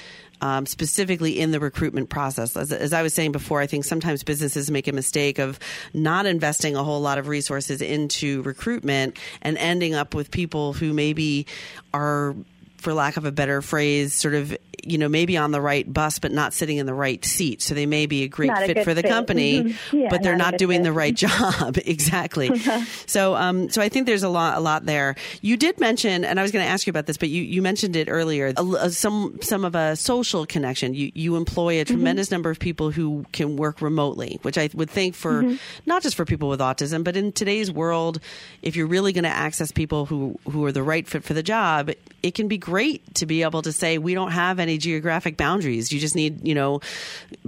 um, 0.41 0.65
specifically 0.65 1.39
in 1.39 1.51
the 1.51 1.59
recruitment 1.59 2.09
process. 2.09 2.57
As, 2.57 2.71
as, 2.71 2.93
I 2.93 3.03
was 3.03 3.13
saying 3.13 3.31
before, 3.31 3.61
I 3.61 3.67
think 3.67 3.83
sometimes 3.83 4.23
businesses 4.23 4.71
make 4.71 4.87
a 4.87 4.93
mistake 4.93 5.37
of 5.37 5.59
not 5.93 6.25
investing 6.25 6.75
a 6.75 6.83
whole 6.83 7.01
lot 7.01 7.17
of 7.17 7.27
resources 7.27 7.81
into 7.81 8.41
recruitment 8.41 9.17
and 9.41 9.57
ending 9.57 9.93
up 9.93 10.15
with 10.15 10.31
people 10.31 10.73
who 10.73 10.93
maybe 10.93 11.45
are 11.93 12.35
for 12.77 12.93
lack 12.93 13.17
of 13.17 13.25
a 13.25 13.31
better 13.31 13.61
phrase, 13.61 14.13
sort 14.13 14.33
of 14.33 14.57
you 14.83 14.97
know, 14.97 15.09
maybe 15.09 15.37
on 15.37 15.51
the 15.51 15.61
right 15.61 15.91
bus, 15.91 16.19
but 16.19 16.31
not 16.31 16.53
sitting 16.53 16.77
in 16.77 16.85
the 16.85 16.93
right 16.93 17.23
seat. 17.23 17.61
So 17.61 17.73
they 17.73 17.85
may 17.85 18.05
be 18.05 18.23
a 18.23 18.27
great 18.27 18.47
not 18.47 18.65
fit 18.65 18.77
a 18.77 18.83
for 18.83 18.93
the 18.93 19.01
fit. 19.01 19.09
company, 19.09 19.63
mm-hmm. 19.63 19.97
yeah, 19.97 20.07
but 20.09 20.23
they're 20.23 20.35
not, 20.35 20.51
not 20.51 20.59
doing 20.59 20.79
fit. 20.79 20.83
the 20.83 20.91
right 20.91 21.15
job. 21.15 21.77
exactly. 21.85 22.57
so, 23.05 23.35
um, 23.35 23.69
so 23.69 23.81
I 23.81 23.89
think 23.89 24.05
there's 24.05 24.23
a 24.23 24.29
lot, 24.29 24.57
a 24.57 24.59
lot 24.59 24.85
there. 24.85 25.15
You 25.41 25.57
did 25.57 25.79
mention, 25.79 26.23
and 26.23 26.39
I 26.39 26.43
was 26.43 26.51
going 26.51 26.65
to 26.65 26.69
ask 26.69 26.87
you 26.87 26.91
about 26.91 27.05
this, 27.05 27.17
but 27.17 27.29
you, 27.29 27.43
you 27.43 27.61
mentioned 27.61 27.95
it 27.95 28.09
earlier, 28.09 28.53
a, 28.55 28.63
a, 28.63 28.89
some, 28.89 29.39
some 29.41 29.65
of 29.65 29.75
a 29.75 29.95
social 29.95 30.45
connection. 30.45 30.93
You, 30.93 31.11
you 31.13 31.35
employ 31.35 31.79
a 31.79 31.85
mm-hmm. 31.85 31.93
tremendous 31.93 32.27
mm-hmm. 32.27 32.35
number 32.35 32.49
of 32.49 32.59
people 32.59 32.91
who 32.91 33.25
can 33.31 33.57
work 33.57 33.81
remotely, 33.81 34.39
which 34.41 34.57
I 34.57 34.69
would 34.73 34.89
think 34.89 35.15
for 35.15 35.43
mm-hmm. 35.43 35.55
not 35.85 36.03
just 36.03 36.15
for 36.15 36.25
people 36.25 36.49
with 36.49 36.59
autism, 36.59 37.03
but 37.03 37.15
in 37.15 37.31
today's 37.31 37.71
world, 37.71 38.19
if 38.61 38.75
you're 38.75 38.87
really 38.87 39.13
going 39.13 39.23
to 39.23 39.29
access 39.29 39.71
people 39.71 40.05
who, 40.05 40.39
who 40.49 40.65
are 40.65 40.71
the 40.71 40.83
right 40.83 41.07
fit 41.07 41.23
for 41.23 41.33
the 41.33 41.43
job, 41.43 41.91
it 42.21 42.35
can 42.35 42.47
be 42.47 42.57
great 42.57 43.15
to 43.15 43.25
be 43.25 43.43
able 43.43 43.61
to 43.61 43.71
say, 43.71 43.97
we 43.97 44.13
don't 44.13 44.31
have 44.31 44.59
any 44.59 44.68
geographic 44.77 45.35
boundaries 45.35 45.49
boundaries. 45.49 45.91
You 45.91 45.99
just 45.99 46.15
need, 46.15 46.47
you 46.47 46.55
know, 46.55 46.79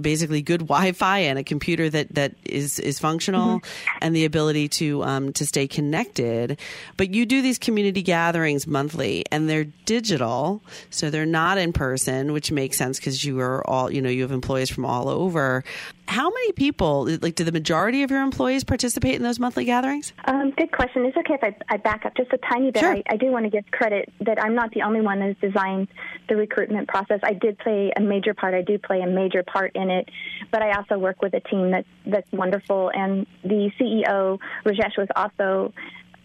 basically 0.00 0.42
good 0.42 0.60
Wi-Fi 0.60 1.18
and 1.18 1.38
a 1.38 1.44
computer 1.44 1.88
that 1.90 2.14
that 2.14 2.34
is 2.44 2.78
is 2.78 2.98
functional 2.98 3.60
mm-hmm. 3.60 3.98
and 4.00 4.14
the 4.14 4.24
ability 4.24 4.68
to 4.68 5.02
um, 5.04 5.32
to 5.34 5.46
stay 5.46 5.66
connected. 5.66 6.58
But 6.96 7.14
you 7.14 7.26
do 7.26 7.42
these 7.42 7.58
community 7.58 8.02
gatherings 8.02 8.66
monthly, 8.66 9.24
and 9.30 9.48
they're 9.48 9.68
digital, 9.86 10.62
so 10.90 11.10
they're 11.10 11.26
not 11.26 11.58
in 11.58 11.72
person, 11.72 12.32
which 12.32 12.50
makes 12.52 12.76
sense 12.76 12.98
because 12.98 13.24
you 13.24 13.40
are 13.40 13.68
all, 13.68 13.90
you 13.90 14.02
know, 14.02 14.10
you 14.10 14.22
have 14.22 14.32
employees 14.32 14.70
from 14.70 14.84
all 14.84 15.08
over 15.08 15.64
how 16.06 16.28
many 16.28 16.52
people, 16.52 17.08
like, 17.22 17.34
do 17.36 17.44
the 17.44 17.52
majority 17.52 18.02
of 18.02 18.10
your 18.10 18.22
employees 18.22 18.64
participate 18.64 19.14
in 19.14 19.22
those 19.22 19.38
monthly 19.38 19.64
gatherings? 19.64 20.12
Um, 20.24 20.50
good 20.50 20.72
question. 20.72 21.04
It's 21.06 21.16
okay 21.16 21.34
if 21.34 21.42
I, 21.42 21.56
I, 21.68 21.76
back 21.76 22.04
up 22.04 22.16
just 22.16 22.32
a 22.32 22.38
tiny 22.38 22.70
bit. 22.70 22.80
Sure. 22.80 22.94
I, 22.94 23.02
I, 23.08 23.16
do 23.16 23.26
want 23.26 23.44
to 23.44 23.50
give 23.50 23.64
credit 23.70 24.12
that 24.20 24.42
I'm 24.42 24.54
not 24.54 24.72
the 24.72 24.82
only 24.82 25.00
one 25.00 25.20
that's 25.20 25.40
designed 25.40 25.88
the 26.28 26.36
recruitment 26.36 26.88
process. 26.88 27.20
I 27.22 27.32
did 27.32 27.58
play 27.58 27.92
a 27.96 28.00
major 28.00 28.34
part. 28.34 28.54
I 28.54 28.62
do 28.62 28.78
play 28.78 29.00
a 29.00 29.06
major 29.06 29.42
part 29.42 29.72
in 29.74 29.90
it, 29.90 30.08
but 30.50 30.62
I 30.62 30.72
also 30.76 30.98
work 30.98 31.22
with 31.22 31.34
a 31.34 31.40
team 31.40 31.70
that's 31.70 31.88
that's 32.06 32.30
wonderful. 32.32 32.90
And 32.94 33.26
the 33.42 33.70
CEO 33.80 34.38
Rajesh 34.64 34.98
was 34.98 35.08
also 35.14 35.72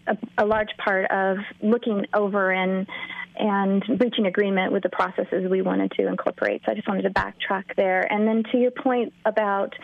a, 0.06 0.16
a 0.38 0.44
large 0.44 0.70
part 0.82 1.10
of 1.10 1.38
looking 1.62 2.06
over 2.14 2.50
and 2.50 2.86
and 3.38 3.82
reaching 4.00 4.26
agreement 4.26 4.72
with 4.72 4.82
the 4.82 4.88
processes 4.88 5.48
we 5.50 5.62
wanted 5.62 5.92
to 5.92 6.06
incorporate. 6.06 6.62
So 6.64 6.72
I 6.72 6.74
just 6.74 6.88
wanted 6.88 7.02
to 7.02 7.10
backtrack 7.10 7.76
there. 7.76 8.10
And 8.12 8.26
then 8.26 8.42
to 8.52 8.58
your 8.58 8.70
point 8.70 9.12
about 9.24 9.74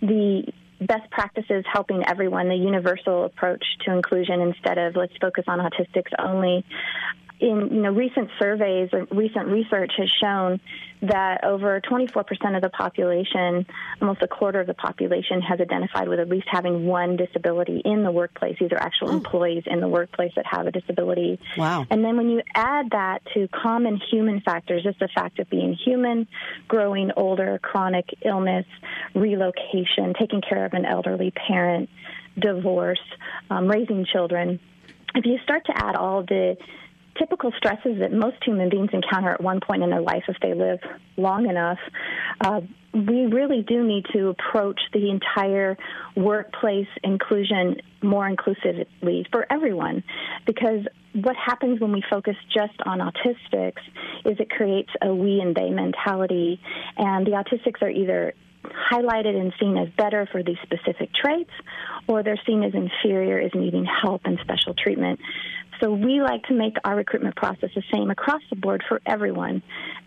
the 0.00 0.44
best 0.80 1.10
practices 1.10 1.64
helping 1.70 2.02
everyone, 2.06 2.48
the 2.48 2.54
universal 2.54 3.24
approach 3.24 3.64
to 3.84 3.92
inclusion 3.92 4.40
instead 4.40 4.78
of 4.78 4.96
let's 4.96 5.12
focus 5.20 5.44
on 5.46 5.58
autistics 5.58 6.10
only 6.18 6.64
in 7.40 7.68
you 7.72 7.82
know 7.82 7.90
recent 7.90 8.30
surveys 8.38 8.90
or 8.92 9.06
recent 9.10 9.46
research 9.48 9.92
has 9.96 10.10
shown 10.20 10.60
that 11.02 11.44
over 11.44 11.80
24% 11.80 12.56
of 12.56 12.62
the 12.62 12.68
population, 12.68 13.66
almost 14.02 14.20
a 14.20 14.28
quarter 14.28 14.60
of 14.60 14.66
the 14.66 14.74
population, 14.74 15.40
has 15.40 15.58
identified 15.58 16.08
with 16.08 16.20
at 16.20 16.28
least 16.28 16.46
having 16.50 16.84
one 16.86 17.16
disability 17.16 17.80
in 17.84 18.02
the 18.02 18.10
workplace. 18.10 18.56
These 18.60 18.72
are 18.72 18.78
actual 18.78 19.08
mm. 19.08 19.14
employees 19.14 19.62
in 19.66 19.80
the 19.80 19.88
workplace 19.88 20.32
that 20.36 20.44
have 20.44 20.66
a 20.66 20.70
disability. 20.70 21.40
Wow. 21.56 21.86
And 21.88 22.04
then 22.04 22.18
when 22.18 22.28
you 22.28 22.42
add 22.54 22.90
that 22.90 23.22
to 23.32 23.48
common 23.48 23.98
human 24.10 24.42
factors, 24.42 24.82
just 24.82 24.98
the 24.98 25.08
fact 25.08 25.38
of 25.38 25.48
being 25.48 25.72
human, 25.72 26.28
growing 26.68 27.12
older, 27.16 27.58
chronic 27.62 28.10
illness, 28.22 28.66
relocation, 29.14 30.12
taking 30.18 30.42
care 30.42 30.66
of 30.66 30.74
an 30.74 30.84
elderly 30.84 31.30
parent, 31.30 31.88
divorce, 32.38 33.00
um, 33.48 33.66
raising 33.68 34.04
children, 34.04 34.60
if 35.14 35.24
you 35.24 35.38
start 35.42 35.66
to 35.66 35.72
add 35.76 35.96
all 35.96 36.22
the 36.22 36.56
typical 37.18 37.52
stresses 37.56 37.98
that 38.00 38.12
most 38.12 38.36
human 38.44 38.68
beings 38.68 38.90
encounter 38.92 39.30
at 39.30 39.42
one 39.42 39.60
point 39.60 39.82
in 39.82 39.90
their 39.90 40.00
life 40.00 40.24
if 40.28 40.36
they 40.42 40.54
live 40.54 40.78
long 41.16 41.48
enough, 41.48 41.78
uh, 42.40 42.60
we 42.92 43.26
really 43.26 43.62
do 43.62 43.84
need 43.84 44.04
to 44.12 44.28
approach 44.28 44.80
the 44.92 45.10
entire 45.10 45.76
workplace 46.16 46.88
inclusion 47.04 47.80
more 48.02 48.26
inclusively 48.26 49.26
for 49.30 49.46
everyone. 49.50 50.02
Because 50.46 50.86
what 51.12 51.36
happens 51.36 51.80
when 51.80 51.92
we 51.92 52.02
focus 52.08 52.36
just 52.52 52.74
on 52.86 52.98
autistics 52.98 53.82
is 54.24 54.38
it 54.40 54.50
creates 54.50 54.90
a 55.02 55.14
we 55.14 55.40
and 55.40 55.54
they 55.54 55.70
mentality, 55.70 56.60
and 56.96 57.26
the 57.26 57.32
autistics 57.32 57.82
are 57.82 57.90
either 57.90 58.34
highlighted 58.64 59.34
and 59.40 59.52
seen 59.58 59.76
as 59.76 59.88
better 59.96 60.28
for 60.30 60.42
these 60.42 60.58
specific 60.62 61.10
traits, 61.14 61.50
or 62.06 62.22
they're 62.22 62.40
seen 62.46 62.62
as 62.62 62.72
inferior 62.74 63.38
as 63.38 63.50
needing 63.54 63.84
help 63.84 64.22
and 64.24 64.38
special 64.42 64.74
treatment. 64.74 65.20
So 65.80 65.92
we 65.92 66.20
like 66.20 66.44
to 66.44 66.54
make 66.54 66.76
our 66.84 66.96
recruitment 66.96 67.36
process 67.36 67.70
the 67.74 67.82
same 67.92 68.10
across 68.10 68.42
the 68.50 68.56
board 68.56 68.82
for 68.88 69.00
everyone. 69.06 69.62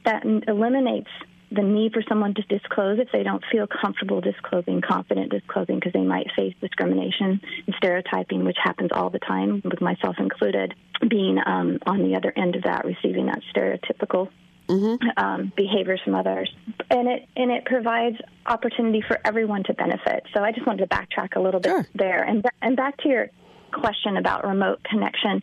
That 0.06 0.24
eliminates 0.48 1.10
the 1.52 1.62
need 1.62 1.94
for 1.94 2.04
someone 2.10 2.34
to 2.34 2.42
disclose 2.44 3.00
if 3.00 3.10
they 3.12 3.24
don't 3.24 3.44
feel 3.52 3.68
comfortable 3.68 4.22
disclosing, 4.22 4.82
confident 4.82 5.32
disclosing, 5.32 5.76
because 5.76 5.94
they 5.94 6.02
might 6.02 6.28
face 6.36 6.54
discrimination 6.62 7.40
and 7.68 7.76
stereotyping, 7.78 8.44
which 8.44 8.58
happens 8.62 8.90
all 8.92 9.10
the 9.10 9.20
time, 9.20 9.62
with 9.64 9.82
myself 9.82 10.16
included, 10.20 10.74
being 11.08 11.38
um, 11.46 11.80
on 11.86 12.00
the 12.00 12.16
other 12.16 12.34
end 12.36 12.56
of 12.56 12.64
that, 12.64 12.86
receiving 12.86 13.28
that 13.28 13.42
stereotypical 13.56 14.30
Mm-hmm. 14.70 15.10
Um, 15.18 15.52
behaviors 15.58 16.00
from 16.06 16.16
others, 16.16 16.50
and 16.90 17.10
it 17.10 17.28
and 17.36 17.52
it 17.52 17.66
provides 17.66 18.16
opportunity 18.46 19.04
for 19.06 19.20
everyone 19.26 19.66
to 19.66 19.74
benefit. 19.74 20.24
So 20.34 20.42
I 20.42 20.54
just 20.54 20.66
wanted 20.66 20.90
to 20.90 20.96
backtrack 20.96 21.36
a 21.36 21.42
little 21.42 21.60
bit 21.60 21.70
sure. 21.70 21.88
there, 21.94 22.24
and 22.24 22.46
and 22.62 22.78
back 22.78 22.96
to 23.00 23.10
your 23.10 23.30
question 23.74 24.18
about 24.18 24.46
remote 24.46 24.84
connection. 24.84 25.42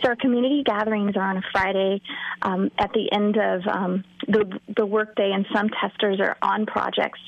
So 0.00 0.08
our 0.08 0.16
community 0.16 0.62
gatherings 0.64 1.16
are 1.16 1.22
on 1.22 1.36
a 1.36 1.42
Friday 1.52 2.00
um, 2.42 2.70
at 2.78 2.92
the 2.92 3.10
end 3.12 3.36
of 3.36 3.66
um, 3.66 4.04
the 4.28 4.58
the 4.76 4.86
workday, 4.86 5.32
and 5.32 5.46
some 5.52 5.68
testers 5.68 6.20
are 6.20 6.36
on 6.42 6.66
projects. 6.66 7.20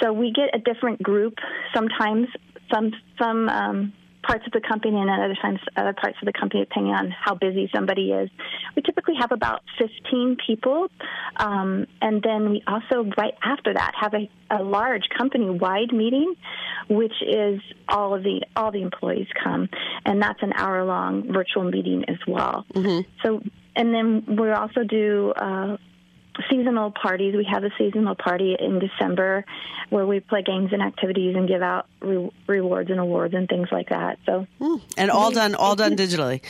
So 0.00 0.12
we 0.12 0.32
get 0.32 0.54
a 0.54 0.58
different 0.58 1.02
group 1.02 1.34
sometimes. 1.74 2.28
Some 2.72 2.92
some 3.18 3.48
um, 3.48 3.92
parts 4.26 4.44
of 4.46 4.52
the 4.52 4.60
company 4.60 4.98
and 4.98 5.08
then 5.08 5.20
other 5.20 5.36
times 5.40 5.60
other 5.76 5.92
parts 5.92 6.16
of 6.20 6.26
the 6.26 6.32
company 6.32 6.60
depending 6.60 6.92
on 6.92 7.10
how 7.10 7.34
busy 7.34 7.70
somebody 7.74 8.12
is. 8.12 8.30
We 8.74 8.82
typically 8.82 9.14
have 9.20 9.32
about 9.32 9.62
15 9.78 10.36
people, 10.46 10.88
um, 11.36 11.86
and 12.00 12.22
then 12.22 12.50
we 12.50 12.62
also 12.66 13.08
right 13.16 13.34
after 13.42 13.74
that 13.74 13.92
have 14.00 14.14
a, 14.14 14.28
a 14.50 14.62
large 14.62 15.08
company-wide 15.16 15.92
meeting, 15.92 16.34
which 16.88 17.14
is 17.22 17.60
all 17.88 18.14
of 18.14 18.22
the 18.22 18.42
all 18.56 18.72
the 18.72 18.82
employees 18.82 19.28
come, 19.42 19.68
and 20.04 20.20
that's 20.20 20.42
an 20.42 20.52
hour-long 20.54 21.32
virtual 21.32 21.64
meeting 21.64 22.04
as 22.08 22.18
well. 22.26 22.64
Mm-hmm. 22.72 23.08
So, 23.22 23.42
and 23.74 23.94
then 23.94 24.36
we 24.36 24.50
also 24.50 24.82
do. 24.84 25.32
Uh, 25.36 25.76
seasonal 26.50 26.90
parties. 26.90 27.34
We 27.34 27.44
have 27.50 27.64
a 27.64 27.70
seasonal 27.78 28.14
party 28.14 28.56
in 28.58 28.78
December 28.78 29.44
where 29.90 30.06
we 30.06 30.20
play 30.20 30.42
games 30.42 30.72
and 30.72 30.82
activities 30.82 31.36
and 31.36 31.48
give 31.48 31.62
out 31.62 31.86
re- 32.00 32.30
rewards 32.46 32.90
and 32.90 33.00
awards 33.00 33.34
and 33.34 33.48
things 33.48 33.68
like 33.70 33.88
that. 33.90 34.18
So, 34.26 34.46
mm. 34.60 34.80
and 34.96 35.10
all 35.10 35.30
done, 35.30 35.54
all 35.54 35.76
done 35.76 35.96
digitally. 35.96 36.42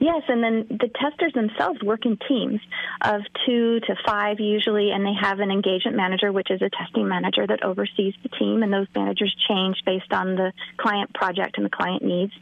Yes, 0.00 0.22
and 0.28 0.42
then 0.42 0.66
the 0.68 0.88
testers 0.88 1.32
themselves 1.32 1.82
work 1.82 2.06
in 2.06 2.18
teams 2.28 2.60
of 3.02 3.22
two 3.44 3.80
to 3.80 3.96
five 4.04 4.40
usually, 4.40 4.90
and 4.90 5.04
they 5.04 5.14
have 5.20 5.40
an 5.40 5.50
engagement 5.50 5.96
manager, 5.96 6.32
which 6.32 6.50
is 6.50 6.60
a 6.62 6.70
testing 6.70 7.08
manager 7.08 7.46
that 7.46 7.62
oversees 7.62 8.14
the 8.22 8.28
team, 8.28 8.62
and 8.62 8.72
those 8.72 8.86
managers 8.94 9.34
change 9.48 9.76
based 9.84 10.12
on 10.12 10.36
the 10.36 10.52
client 10.76 11.12
project 11.14 11.56
and 11.56 11.66
the 11.66 11.70
client 11.70 12.02
needs. 12.02 12.32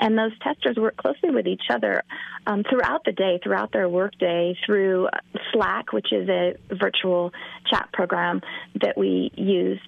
And 0.00 0.18
those 0.18 0.32
testers 0.40 0.76
work 0.76 0.96
closely 0.96 1.30
with 1.30 1.46
each 1.46 1.64
other 1.70 2.02
um, 2.46 2.64
throughout 2.68 3.04
the 3.04 3.12
day, 3.12 3.40
throughout 3.42 3.72
their 3.72 3.88
workday, 3.88 4.56
through 4.64 5.08
Slack, 5.52 5.92
which 5.92 6.12
is 6.12 6.28
a 6.28 6.56
virtual 6.72 7.32
chat 7.70 7.88
program 7.92 8.40
that 8.80 8.96
we 8.96 9.30
use 9.34 9.80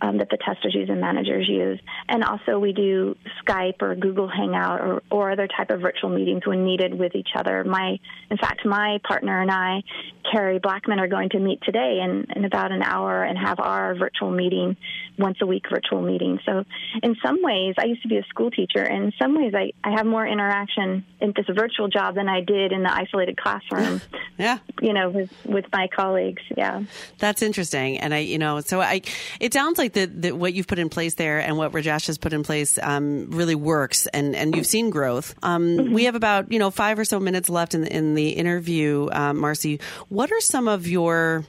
um, 0.00 0.18
that 0.18 0.28
the 0.30 0.36
testers 0.36 0.74
use 0.74 0.88
and 0.88 1.00
managers 1.00 1.48
use. 1.48 1.80
And 2.08 2.22
also 2.22 2.58
we 2.58 2.72
do 2.72 3.16
Skype 3.42 3.80
or 3.82 3.94
Google 3.94 4.28
Hangout 4.28 4.80
or, 4.80 5.02
or 5.10 5.30
other 5.30 5.48
type 5.48 5.70
of 5.70 5.80
virtual 5.80 6.10
meetings 6.10 6.45
when 6.46 6.64
needed 6.64 6.98
with 6.98 7.14
each 7.14 7.30
other. 7.34 7.64
My, 7.64 7.98
in 8.30 8.36
fact, 8.36 8.64
my 8.64 8.98
partner 9.06 9.40
and 9.40 9.50
I, 9.50 9.82
Carrie 10.30 10.58
Blackman, 10.58 10.98
are 10.98 11.08
going 11.08 11.30
to 11.30 11.38
meet 11.38 11.60
today 11.62 12.00
in, 12.02 12.26
in 12.34 12.44
about 12.44 12.72
an 12.72 12.82
hour 12.82 13.22
and 13.22 13.38
have 13.38 13.60
our 13.60 13.94
virtual 13.94 14.30
meeting, 14.30 14.76
once 15.18 15.38
a 15.40 15.46
week 15.46 15.64
virtual 15.70 16.02
meeting. 16.02 16.38
So 16.44 16.64
in 17.02 17.16
some 17.24 17.38
ways, 17.42 17.74
I 17.78 17.86
used 17.86 18.02
to 18.02 18.08
be 18.08 18.16
a 18.16 18.24
school 18.24 18.50
teacher, 18.50 18.82
and 18.82 19.04
in 19.04 19.12
some 19.20 19.36
ways, 19.36 19.54
I, 19.54 19.72
I 19.82 19.92
have 19.96 20.06
more 20.06 20.26
interaction 20.26 21.04
in 21.20 21.32
this 21.34 21.46
virtual 21.48 21.88
job 21.88 22.14
than 22.14 22.28
I 22.28 22.40
did 22.40 22.72
in 22.72 22.82
the 22.82 22.92
isolated 22.92 23.36
classroom. 23.36 24.00
yeah. 24.38 24.58
You 24.80 24.92
know, 24.92 25.10
with, 25.10 25.32
with 25.44 25.64
my 25.72 25.88
colleagues. 25.88 26.42
Yeah. 26.56 26.82
That's 27.18 27.42
interesting. 27.42 27.98
And 27.98 28.12
I, 28.12 28.18
you 28.18 28.38
know, 28.38 28.60
so 28.60 28.80
I, 28.80 29.02
it 29.40 29.52
sounds 29.52 29.78
like 29.78 29.94
that 29.94 30.36
what 30.36 30.52
you've 30.52 30.66
put 30.66 30.78
in 30.78 30.88
place 30.88 31.14
there 31.14 31.38
and 31.38 31.56
what 31.56 31.72
Rajesh 31.72 32.06
has 32.08 32.18
put 32.18 32.32
in 32.32 32.42
place 32.42 32.78
um, 32.82 33.30
really 33.30 33.54
works, 33.54 34.06
and, 34.08 34.36
and 34.36 34.54
you've 34.54 34.66
seen 34.66 34.90
growth. 34.90 35.34
Um, 35.42 35.66
mm-hmm. 35.66 35.94
We 35.94 36.04
have 36.04 36.14
about 36.14 36.35
you 36.48 36.58
know 36.58 36.70
five 36.70 36.98
or 36.98 37.04
so 37.04 37.20
minutes 37.20 37.48
left 37.48 37.74
in 37.74 37.82
the, 37.82 37.92
in 37.92 38.14
the 38.14 38.30
interview, 38.30 39.08
uh, 39.12 39.32
Marcy. 39.32 39.80
What 40.08 40.32
are 40.32 40.40
some 40.40 40.68
of 40.68 40.86
your 40.86 41.44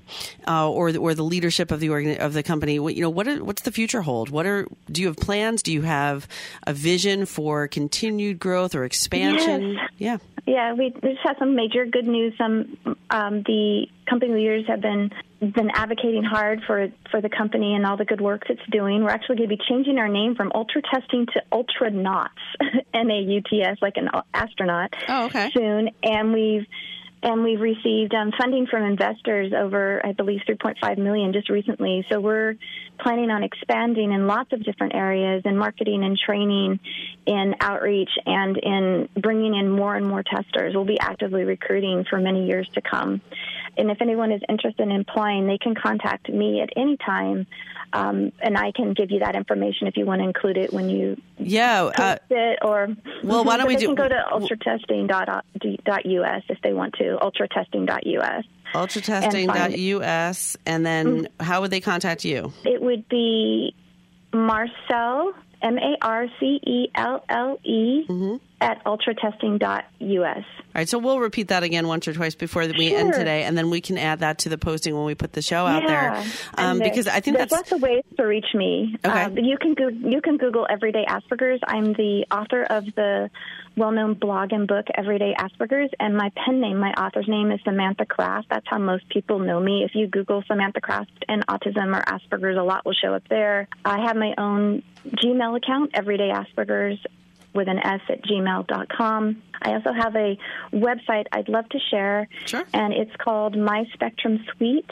uh, 0.48 0.70
or 0.70 0.96
or 0.98 1.14
the 1.14 1.24
leadership 1.24 1.72
of 1.72 1.80
the 1.80 1.90
organ- 1.90 2.22
of 2.22 2.34
the 2.34 2.44
company? 2.44 2.76
You 2.76 3.02
know, 3.02 3.10
what 3.10 3.28
are, 3.28 3.44
what's 3.44 3.64
the 3.64 3.72
future 3.72 4.02
hold? 4.02 4.30
What 4.30 4.46
are 4.46 4.68
do 4.92 5.02
you 5.02 5.08
have 5.08 5.18
plans? 5.18 5.64
Do 5.64 5.72
you 5.72 5.82
have 5.84 6.28
a 6.66 6.74
vision 6.74 7.26
for 7.26 7.68
continued 7.68 8.40
growth 8.40 8.76
or 8.76 8.84
expansion? 8.84 9.74
Yes. 9.74 9.90
Yeah. 9.98 10.18
Yeah, 10.46 10.74
we 10.74 10.92
just 10.92 11.20
had 11.24 11.38
some 11.40 11.56
major 11.56 11.86
good 11.86 12.08
news. 12.08 12.34
Some 12.38 12.78
um, 13.10 13.44
the 13.44 13.88
company 14.10 14.34
leaders 14.34 14.66
have 14.68 14.80
been 14.80 15.12
been 15.40 15.70
advocating 15.74 16.24
hard 16.24 16.62
for 16.66 16.88
for 17.12 17.22
the 17.22 17.30
company 17.30 17.76
and 17.76 17.86
all 17.86 17.98
the 17.98 18.06
good 18.06 18.22
work 18.22 18.44
it's 18.50 18.62
doing. 18.72 19.04
We're 19.04 19.12
actually 19.12 19.38
going 19.38 19.50
to 19.50 19.56
be 19.56 19.64
changing 19.70 20.00
our 20.00 20.08
name 20.08 20.36
from 20.36 20.52
Ultra 20.54 20.82
Testing 20.82 21.28
to 21.28 21.44
Ultranauts, 21.52 22.30
N 22.94 23.12
A 23.12 23.20
U 23.20 23.42
T 23.48 23.62
S, 23.62 23.78
like 23.82 23.98
an 23.98 24.10
astronaut. 24.34 24.94
Oh, 25.08 25.26
okay. 25.26 25.52
Soon, 25.54 25.92
and 26.04 26.34
we've 26.34 26.66
and 27.24 27.44
we've 27.44 27.60
received 27.60 28.14
um, 28.14 28.32
funding 28.38 28.68
from 28.68 28.84
investors 28.84 29.52
over, 29.56 30.06
I 30.06 30.12
believe, 30.12 30.42
3.5 30.48 30.98
million 30.98 31.34
just 31.34 31.50
recently. 31.50 32.06
So 32.12 32.20
we're 32.20 32.56
planning 33.00 33.32
on 33.32 33.44
expanding 33.44 34.12
in 34.12 34.28
lots 34.28 34.54
of 34.54 34.64
different 34.64 34.94
areas 34.94 35.42
in 35.46 35.58
marketing 35.58 36.04
and 36.04 36.18
training, 36.18 36.80
in 37.26 37.56
outreach, 37.60 38.12
and 38.26 38.58
in 38.58 39.10
bringing 39.20 39.56
in 39.56 39.70
more 39.70 39.96
and 39.96 40.08
more 40.08 40.24
testers. 40.24 40.76
We'll 40.76 40.86
be 40.86 41.00
actively 41.00 41.44
recruiting 41.44 42.06
for 42.08 42.20
many 42.20 42.48
years 42.48 42.70
to 42.76 42.82
come. 42.82 43.22
And 43.78 43.92
if 43.92 44.02
anyone 44.02 44.32
is 44.32 44.42
interested 44.50 44.84
in 44.84 44.92
applying, 45.00 45.48
they 45.48 45.58
can 45.58 45.76
contact 45.76 46.30
me 46.30 46.62
at 46.62 46.70
any 46.76 46.98
time, 46.98 47.46
um, 47.94 48.32
and 48.42 48.58
I 48.58 48.72
can 48.72 48.94
give 48.94 49.12
you 49.12 49.20
that 49.20 49.36
information 49.36 49.88
if 49.88 49.98
you 49.98 50.06
want 50.06 50.22
to 50.22 50.28
include 50.28 50.58
it 50.58 50.74
when 50.74 50.90
you 50.90 51.22
yeah 51.38 51.84
uh, 51.84 52.18
it. 52.30 52.60
Or 52.62 52.90
well, 53.24 53.44
why 53.44 53.58
don't 53.58 53.68
we 53.68 53.76
they 53.76 53.82
do? 53.82 53.88
Can 53.88 53.96
go 53.96 54.08
to 54.08 54.24
ultratesting.us 54.34 55.44
if 56.50 56.62
they 56.64 56.74
want 56.74 56.96
to. 56.96 57.18
Ultratesting.us. 57.22 58.46
Ultratesting.us, 58.74 60.58
and 60.66 60.86
then 60.86 61.06
mm-hmm. 61.08 61.44
how 61.44 61.62
would 61.62 61.72
they 61.72 61.80
contact 61.80 62.26
you? 62.26 62.52
It 62.66 62.82
would 62.82 63.08
be 63.08 63.74
Marcel 64.34 65.34
M 65.62 65.78
A 65.78 65.98
R 66.02 66.28
C 66.40 66.60
E 66.66 66.90
L 66.96 67.24
L 67.30 67.60
E 67.64 68.06
mm-hmm. 68.08 68.36
At 68.60 68.84
ultratesting.us. 68.86 69.86
All 70.02 70.64
right, 70.74 70.90
so 70.90 70.98
we'll 70.98 71.20
repeat 71.20 71.50
that 71.50 71.62
again 71.62 71.88
once 71.88 72.08
or 72.08 72.14
twice 72.14 72.34
before 72.34 72.64
we 72.66 72.90
sure. 72.90 72.98
end 72.98 73.14
today, 73.14 73.44
and 73.44 73.56
then 73.56 73.70
we 73.70 73.82
can 73.82 74.00
add 74.00 74.22
that 74.22 74.40
to 74.40 74.50
the 74.50 74.58
posting 74.58 74.96
when 74.96 75.06
we 75.06 75.14
put 75.14 75.34
the 75.34 75.44
show 75.44 75.68
out 75.68 75.84
yeah. 75.84 75.88
there. 75.88 76.34
Um, 76.58 76.80
because 76.80 77.08
I 77.08 77.20
think 77.20 77.38
there's 77.38 77.50
that's 77.50 77.70
lots 77.70 77.72
of 77.72 77.84
ways 77.84 78.04
to 78.18 78.24
reach 78.24 78.48
me. 78.56 78.96
Okay. 79.06 79.24
Um, 79.26 79.38
you 79.38 79.60
can 79.60 79.76
go, 79.76 79.90
you 79.90 80.22
can 80.22 80.38
Google 80.38 80.66
Everyday 80.68 81.06
Asperger's. 81.06 81.62
I'm 81.68 81.94
the 81.94 82.26
author 82.32 82.64
of 82.64 82.86
the 82.96 83.30
well-known 83.76 84.16
blog 84.16 84.52
and 84.54 84.68
book 84.68 84.88
Everyday 84.96 85.36
Asperger's, 85.40 85.92
and 86.00 86.18
my 86.18 86.32
pen 86.44 86.60
name, 86.60 86.80
my 86.80 86.94
author's 86.94 87.28
name 87.28 87.52
is 87.52 87.60
Samantha 87.64 88.08
Craft. 88.08 88.48
That's 88.50 88.66
how 88.68 88.80
most 88.80 89.08
people 89.10 89.38
know 89.38 89.60
me. 89.60 89.84
If 89.84 89.94
you 89.94 90.08
Google 90.08 90.44
Samantha 90.48 90.82
Craft 90.82 91.26
and 91.30 91.46
autism 91.46 91.96
or 91.96 92.02
Asperger's, 92.02 92.58
a 92.58 92.64
lot 92.64 92.86
will 92.86 92.94
show 92.94 93.14
up 93.14 93.28
there. 93.30 93.68
I 93.86 94.08
have 94.08 94.16
my 94.16 94.34
own 94.40 94.82
Gmail 95.08 95.58
account, 95.58 95.92
Everyday 95.94 96.32
Asperger's 96.32 97.00
with 97.54 97.68
an 97.68 97.80
S 97.80 98.02
at 98.10 98.24
gmail.com. 98.24 99.42
I 99.62 99.74
also 99.74 99.92
have 99.92 100.16
a 100.16 100.38
website 100.72 101.26
I'd 101.32 101.50
love 101.50 101.68
to 101.70 101.80
share, 101.90 102.28
Sure. 102.46 102.64
and 102.74 102.94
it's 102.94 103.16
called 103.18 103.58
My 103.58 103.86
Spectrum 103.94 104.46
Suite. 104.52 104.90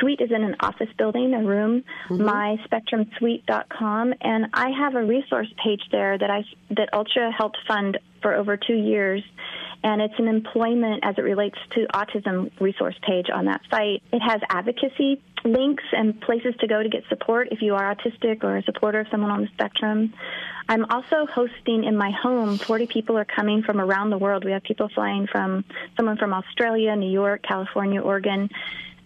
Suite 0.00 0.20
is 0.20 0.30
in 0.30 0.42
an 0.44 0.56
office 0.60 0.88
building, 0.96 1.34
a 1.34 1.42
room, 1.42 1.84
mm-hmm. 2.08 2.22
myspectrumsuite.com, 2.28 4.14
and 4.20 4.46
I 4.52 4.70
have 4.70 4.94
a 4.94 5.04
resource 5.04 5.52
page 5.62 5.82
there 5.90 6.16
that 6.18 6.30
I 6.30 6.44
that 6.70 6.92
Ultra 6.92 7.30
helped 7.32 7.58
fund 7.66 7.98
for 8.22 8.34
over 8.34 8.56
two 8.56 8.74
years. 8.74 9.22
And 9.82 10.02
it's 10.02 10.18
an 10.18 10.26
employment 10.26 11.04
as 11.04 11.16
it 11.18 11.22
relates 11.22 11.58
to 11.70 11.86
autism 11.94 12.50
resource 12.60 12.96
page 13.02 13.26
on 13.32 13.44
that 13.44 13.60
site. 13.70 14.02
It 14.12 14.20
has 14.20 14.40
advocacy 14.50 15.22
links 15.44 15.84
and 15.92 16.20
places 16.20 16.54
to 16.60 16.66
go 16.66 16.82
to 16.82 16.88
get 16.88 17.04
support 17.08 17.48
if 17.52 17.62
you 17.62 17.74
are 17.76 17.94
autistic 17.94 18.42
or 18.42 18.56
a 18.56 18.62
supporter 18.64 19.00
of 19.00 19.06
someone 19.08 19.30
on 19.30 19.42
the 19.42 19.48
spectrum. 19.48 20.12
I'm 20.68 20.84
also 20.86 21.26
hosting 21.26 21.84
in 21.84 21.96
my 21.96 22.10
home. 22.10 22.58
40 22.58 22.86
people 22.88 23.16
are 23.16 23.24
coming 23.24 23.62
from 23.62 23.80
around 23.80 24.10
the 24.10 24.18
world. 24.18 24.44
We 24.44 24.52
have 24.52 24.62
people 24.62 24.88
flying 24.88 25.26
from 25.26 25.64
someone 25.96 26.18
from 26.18 26.34
Australia, 26.34 26.94
New 26.96 27.10
York, 27.10 27.42
California, 27.42 28.02
Oregon. 28.02 28.50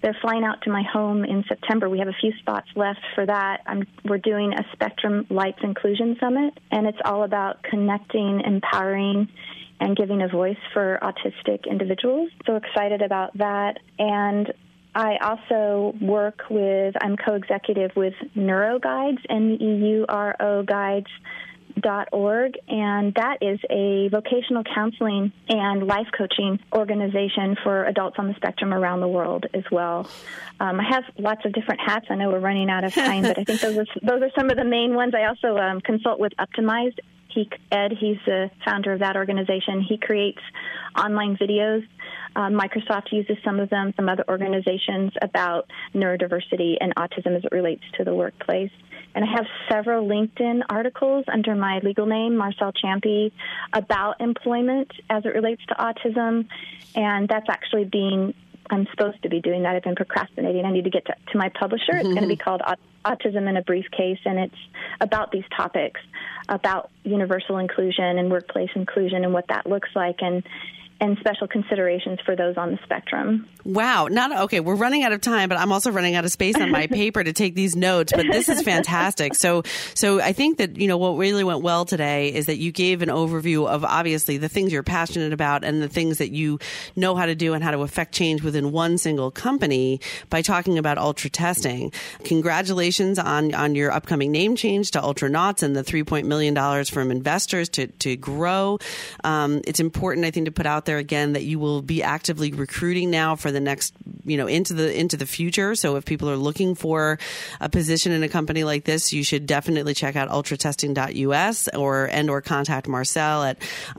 They're 0.03 0.17
flying 0.21 0.43
out 0.45 0.63
to 0.63 0.71
my 0.71 0.83
home 0.83 1.25
in 1.25 1.45
September. 1.49 1.89
We 1.89 2.01
have 2.01 2.09
a 2.09 2.17
few 2.21 2.33
spots 2.41 2.67
left 2.75 3.01
for 3.15 3.25
that. 3.25 3.61
I'm, 3.67 3.87
we're 4.05 4.19
doing 4.19 4.53
a 4.53 4.65
Spectrum 4.73 5.27
Lights 5.31 5.61
Inclusion 5.63 6.17
Summit, 6.19 6.59
and 6.73 6.89
it's 6.89 6.99
all 7.05 7.23
about 7.23 7.63
connecting, 7.63 8.41
empowering, 8.45 9.29
and 9.81 9.97
giving 9.97 10.23
a 10.23 10.29
voice 10.29 10.59
for 10.73 10.99
autistic 11.03 11.71
individuals. 11.71 12.31
So 12.47 12.57
excited 12.57 13.01
about 13.01 13.37
that. 13.39 13.79
And 13.99 14.53
I 14.95 15.17
also 15.23 15.95
work 16.01 16.43
with, 16.51 16.95
I'm 17.01 17.17
co 17.17 17.35
executive 17.35 17.93
with 17.97 18.15
NeuroGuides, 18.37 19.19
N 19.31 19.59
E 19.61 19.87
U 19.89 20.07
R 20.09 20.37
O 20.41 20.63
Guides. 20.63 21.11
Dot 21.81 22.09
org, 22.13 22.53
and 22.69 23.15
that 23.15 23.39
is 23.41 23.59
a 23.71 24.09
vocational 24.09 24.63
counseling 24.63 25.33
and 25.49 25.87
life 25.87 26.07
coaching 26.17 26.61
organization 26.75 27.57
for 27.63 27.85
adults 27.85 28.17
on 28.19 28.29
the 28.29 28.35
spectrum 28.35 28.73
around 28.75 29.01
the 29.01 29.09
world 29.09 29.47
as 29.55 29.65
well. 29.71 30.09
Um, 30.61 30.81
I 30.81 30.85
have 30.91 31.05
lots 31.19 31.45
of 31.45 31.53
different 31.53 31.81
hats. 31.81 32.07
I 32.11 32.17
know 32.17 32.31
we're 32.31 32.41
running 32.41 32.71
out 32.71 32.85
of 32.85 32.95
time, 32.95 33.23
but 33.23 33.39
I 33.39 33.45
think 33.45 33.61
those 33.61 33.79
are 33.79 33.87
those 34.03 34.23
are 34.23 34.31
some 34.37 34.51
of 34.51 34.57
the 34.57 34.65
main 34.65 34.95
ones. 34.95 35.15
I 35.15 35.25
also 35.25 35.57
um, 35.57 35.81
consult 35.81 36.21
with 36.21 36.33
Optimized. 36.39 36.99
He, 37.29 37.49
Ed, 37.71 37.93
he's 37.99 38.19
the 38.27 38.51
founder 38.65 38.93
of 38.93 39.01
that 39.01 39.17
organization. 39.17 39.81
He 39.81 39.97
creates 39.97 40.41
online 40.97 41.37
videos. 41.37 41.87
Um, 42.37 42.55
Microsoft 42.55 43.13
uses 43.13 43.37
some 43.45 43.61
of 43.61 43.71
them, 43.71 43.93
some 43.97 44.09
other 44.09 44.25
organizations 44.29 45.13
about 45.21 45.71
neurodiversity 45.95 46.77
and 46.81 46.95
autism 46.97 47.37
as 47.37 47.45
it 47.45 47.53
relates 47.53 47.83
to 47.97 48.05
the 48.05 48.15
workplace. 48.15 48.71
And 49.15 49.25
I 49.25 49.29
have 49.37 49.47
several 49.71 50.09
LinkedIn 50.09 50.63
articles 50.69 51.25
under 51.33 51.55
my 51.55 51.81
legal 51.81 52.07
name, 52.07 52.37
Marcel 52.37 52.73
Ciampi, 52.73 53.33
about 53.73 54.21
employment 54.21 54.91
as 55.11 55.25
it 55.25 55.35
relates 55.35 55.63
to 55.67 55.75
autism. 55.75 56.49
And 56.95 57.29
that's 57.29 57.49
actually 57.49 57.85
being, 57.85 58.35
I'm 58.71 58.87
supposed 58.91 59.23
to 59.23 59.29
be 59.29 59.41
doing 59.41 59.63
that. 59.65 59.77
I've 59.77 59.83
been 59.83 59.97
procrastinating. 59.97 60.65
I 60.65 60.73
need 60.73 60.85
to 60.85 60.91
get 60.91 61.05
to, 61.07 61.15
to 61.33 61.39
my 61.39 61.51
publisher. 61.51 61.95
It's 61.95 62.05
going 62.05 62.23
to 62.23 62.27
be 62.27 62.37
mm-hmm. 62.37 62.43
called 62.43 62.63
Autism 63.05 63.49
in 63.49 63.57
a 63.57 63.63
Briefcase, 63.63 64.21
and 64.25 64.39
it's 64.39 64.55
about 65.01 65.31
these 65.33 65.45
topics 65.57 66.01
about 66.49 66.91
universal 67.05 67.59
inclusion 67.59 68.19
and 68.19 68.31
workplace 68.31 68.71
inclusion 68.75 69.25
and 69.25 69.33
what 69.33 69.49
that 69.49 69.67
looks 69.67 69.89
like. 69.95 70.17
And 70.21 70.43
and 71.03 71.19
special 71.19 71.49
considerations 71.49 72.21
for 72.25 72.37
those 72.37 72.57
on 72.57 72.71
the 72.71 72.79
spectrum. 72.85 73.49
Wow. 73.65 74.07
Not 74.07 74.43
okay, 74.43 74.61
we're 74.61 74.77
running 74.77 75.03
out 75.03 75.13
of 75.13 75.21
time, 75.21 75.49
but 75.49 75.59
I'm 75.59 75.73
also 75.73 75.91
running 75.91 76.15
out 76.15 76.25
of 76.25 76.31
space 76.31 76.57
on 76.57 76.71
my 76.71 76.87
paper 76.93 77.23
to 77.25 77.33
take 77.33 77.57
these 77.57 77.75
notes, 77.75 78.13
but 78.15 78.27
this 78.31 78.49
is 78.49 78.63
fantastic. 78.63 79.35
So 79.35 79.65
so 79.95 80.21
I 80.21 80.33
think 80.33 80.59
that, 80.59 80.77
you 80.77 80.87
know, 80.87 80.99
what 80.99 81.17
really 81.17 81.43
went 81.43 81.63
well 81.63 81.85
today 81.85 82.33
is 82.33 82.47
that 82.47 82.59
you 82.59 82.71
gave 82.71 83.03
an 83.03 83.09
overview 83.09 83.67
of 83.67 83.85
obviously 83.85 84.39
the 84.39 84.49
things 84.49 84.73
you're 84.73 84.85
passionate 84.85 85.33
about 85.33 85.65
and 85.65 85.83
the 85.83 85.89
things 85.89 86.19
that 86.19 86.31
you 86.31 86.61
know 86.95 87.17
how 87.17 87.27
to 87.27 87.35
do 87.35 87.53
and 87.53 87.65
how 87.65 87.73
to 87.73 87.81
affect 87.81 88.15
change 88.15 88.43
within 88.43 88.71
one 88.71 88.97
single 88.97 89.33
company 89.33 90.01
by 90.31 90.41
talking 90.41 90.79
about 90.79 90.99
ultra 90.99 91.31
testing. 91.31 91.93
Congratulations 92.25 93.19
on 93.19 93.55
on 93.55 93.75
your 93.75 93.91
upcoming 93.91 94.31
name 94.31 94.55
change 94.55 94.93
to 94.93 95.03
Ultra 95.03 95.31
Ultranauts 95.31 95.63
and 95.65 95.75
the 95.75 95.83
3 95.83 96.05
million 96.23 96.55
dollars 96.55 96.89
from 96.89 97.11
investors 97.11 97.69
to 97.71 97.89
to 97.89 98.15
grow. 98.17 98.79
Um, 99.25 99.63
it's 99.67 99.81
important 99.81 100.27
I 100.27 100.31
think 100.31 100.47
to 100.47 100.53
put 100.53 100.67
out 100.67 100.85
there 100.85 100.92
again 100.99 101.33
that 101.33 101.45
you 101.45 101.59
will 101.59 101.83
be 101.83 102.03
actively 102.03 102.53
recruiting 102.53 103.11
now 103.11 103.37
for 103.37 103.51
the 103.51 103.61
next, 103.61 103.95
you 104.25 104.37
know, 104.37 104.47
into 104.47 104.75
the 104.75 104.99
into 104.99 105.17
the 105.17 105.27
future. 105.27 105.75
So 105.75 105.97
if 105.97 106.05
people 106.05 106.29
are 106.31 106.37
looking 106.37 106.75
for 106.75 107.19
a 107.61 107.69
position 107.69 108.13
in 108.13 108.23
a 108.23 108.29
company 108.29 108.65
like 108.65 108.85
this, 108.85 109.13
you 109.13 109.25
should 109.25 109.47
definitely 109.47 109.95
check 109.95 110.17
out 110.17 110.29
ultratesting.us 110.29 111.69
or 111.75 112.07
and 112.07 112.31
or 112.31 112.41
contact 112.41 112.89
Marcel 112.89 113.45
at 113.45 113.59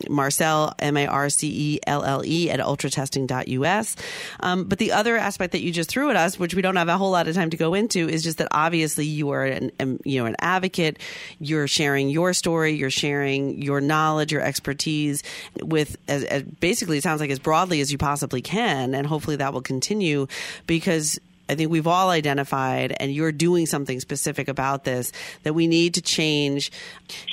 Marcel 0.10 0.74
M 0.80 0.98
A 0.98 1.08
R 1.08 1.30
C 1.30 1.76
E 1.76 1.80
L 1.88 2.04
L 2.04 2.24
E 2.26 2.50
at 2.50 2.60
ultratesting.us. 2.60 3.96
Um, 4.40 4.66
but 4.66 4.80
the 4.80 4.92
other 4.92 5.18
aspect 5.18 5.54
that 5.54 5.62
you 5.62 5.72
just 5.72 5.90
threw 5.90 6.10
at 6.10 6.16
us, 6.16 6.38
which 6.38 6.54
we 6.54 6.62
don't 6.62 6.76
have 6.76 6.90
a 6.90 6.98
whole 6.98 7.12
lot 7.12 7.28
of 7.28 7.36
time 7.36 7.50
to 7.50 7.58
go 7.58 7.74
into, 7.74 8.10
is 8.10 8.24
just 8.24 8.38
that 8.38 8.48
obviously 8.52 9.06
you 9.06 9.30
are 9.30 9.46
an, 9.46 9.72
an 9.80 10.00
you 10.04 10.20
know 10.20 10.26
an 10.26 10.36
advocate. 10.40 11.00
You're 11.40 11.68
sharing 11.68 12.10
your 12.10 12.34
story. 12.34 12.74
You're 12.74 12.90
sharing 12.90 13.62
your 13.62 13.82
knowledge, 13.82 14.32
your 14.32 14.42
expertise 14.42 15.24
with 15.62 15.98
as, 16.08 16.24
as 16.26 16.44
basically 16.44 16.83
it 16.98 17.04
sounds 17.04 17.22
like 17.22 17.32
as 17.32 17.40
broadly 17.40 17.82
as 17.82 17.92
you 17.92 17.98
possibly 17.98 18.42
can, 18.42 18.94
and 18.94 19.08
hopefully 19.08 19.38
that 19.38 19.54
will 19.54 19.62
continue 19.62 20.28
because 20.68 21.20
I 21.50 21.56
think 21.56 21.72
we've 21.72 21.88
all 21.88 22.10
identified, 22.10 22.96
and 23.00 23.14
you're 23.14 23.32
doing 23.32 23.66
something 23.66 24.00
specific 24.00 24.48
about 24.48 24.84
this, 24.86 25.12
that 25.44 25.54
we 25.54 25.68
need 25.68 25.96
to 25.96 26.02
change 26.02 26.72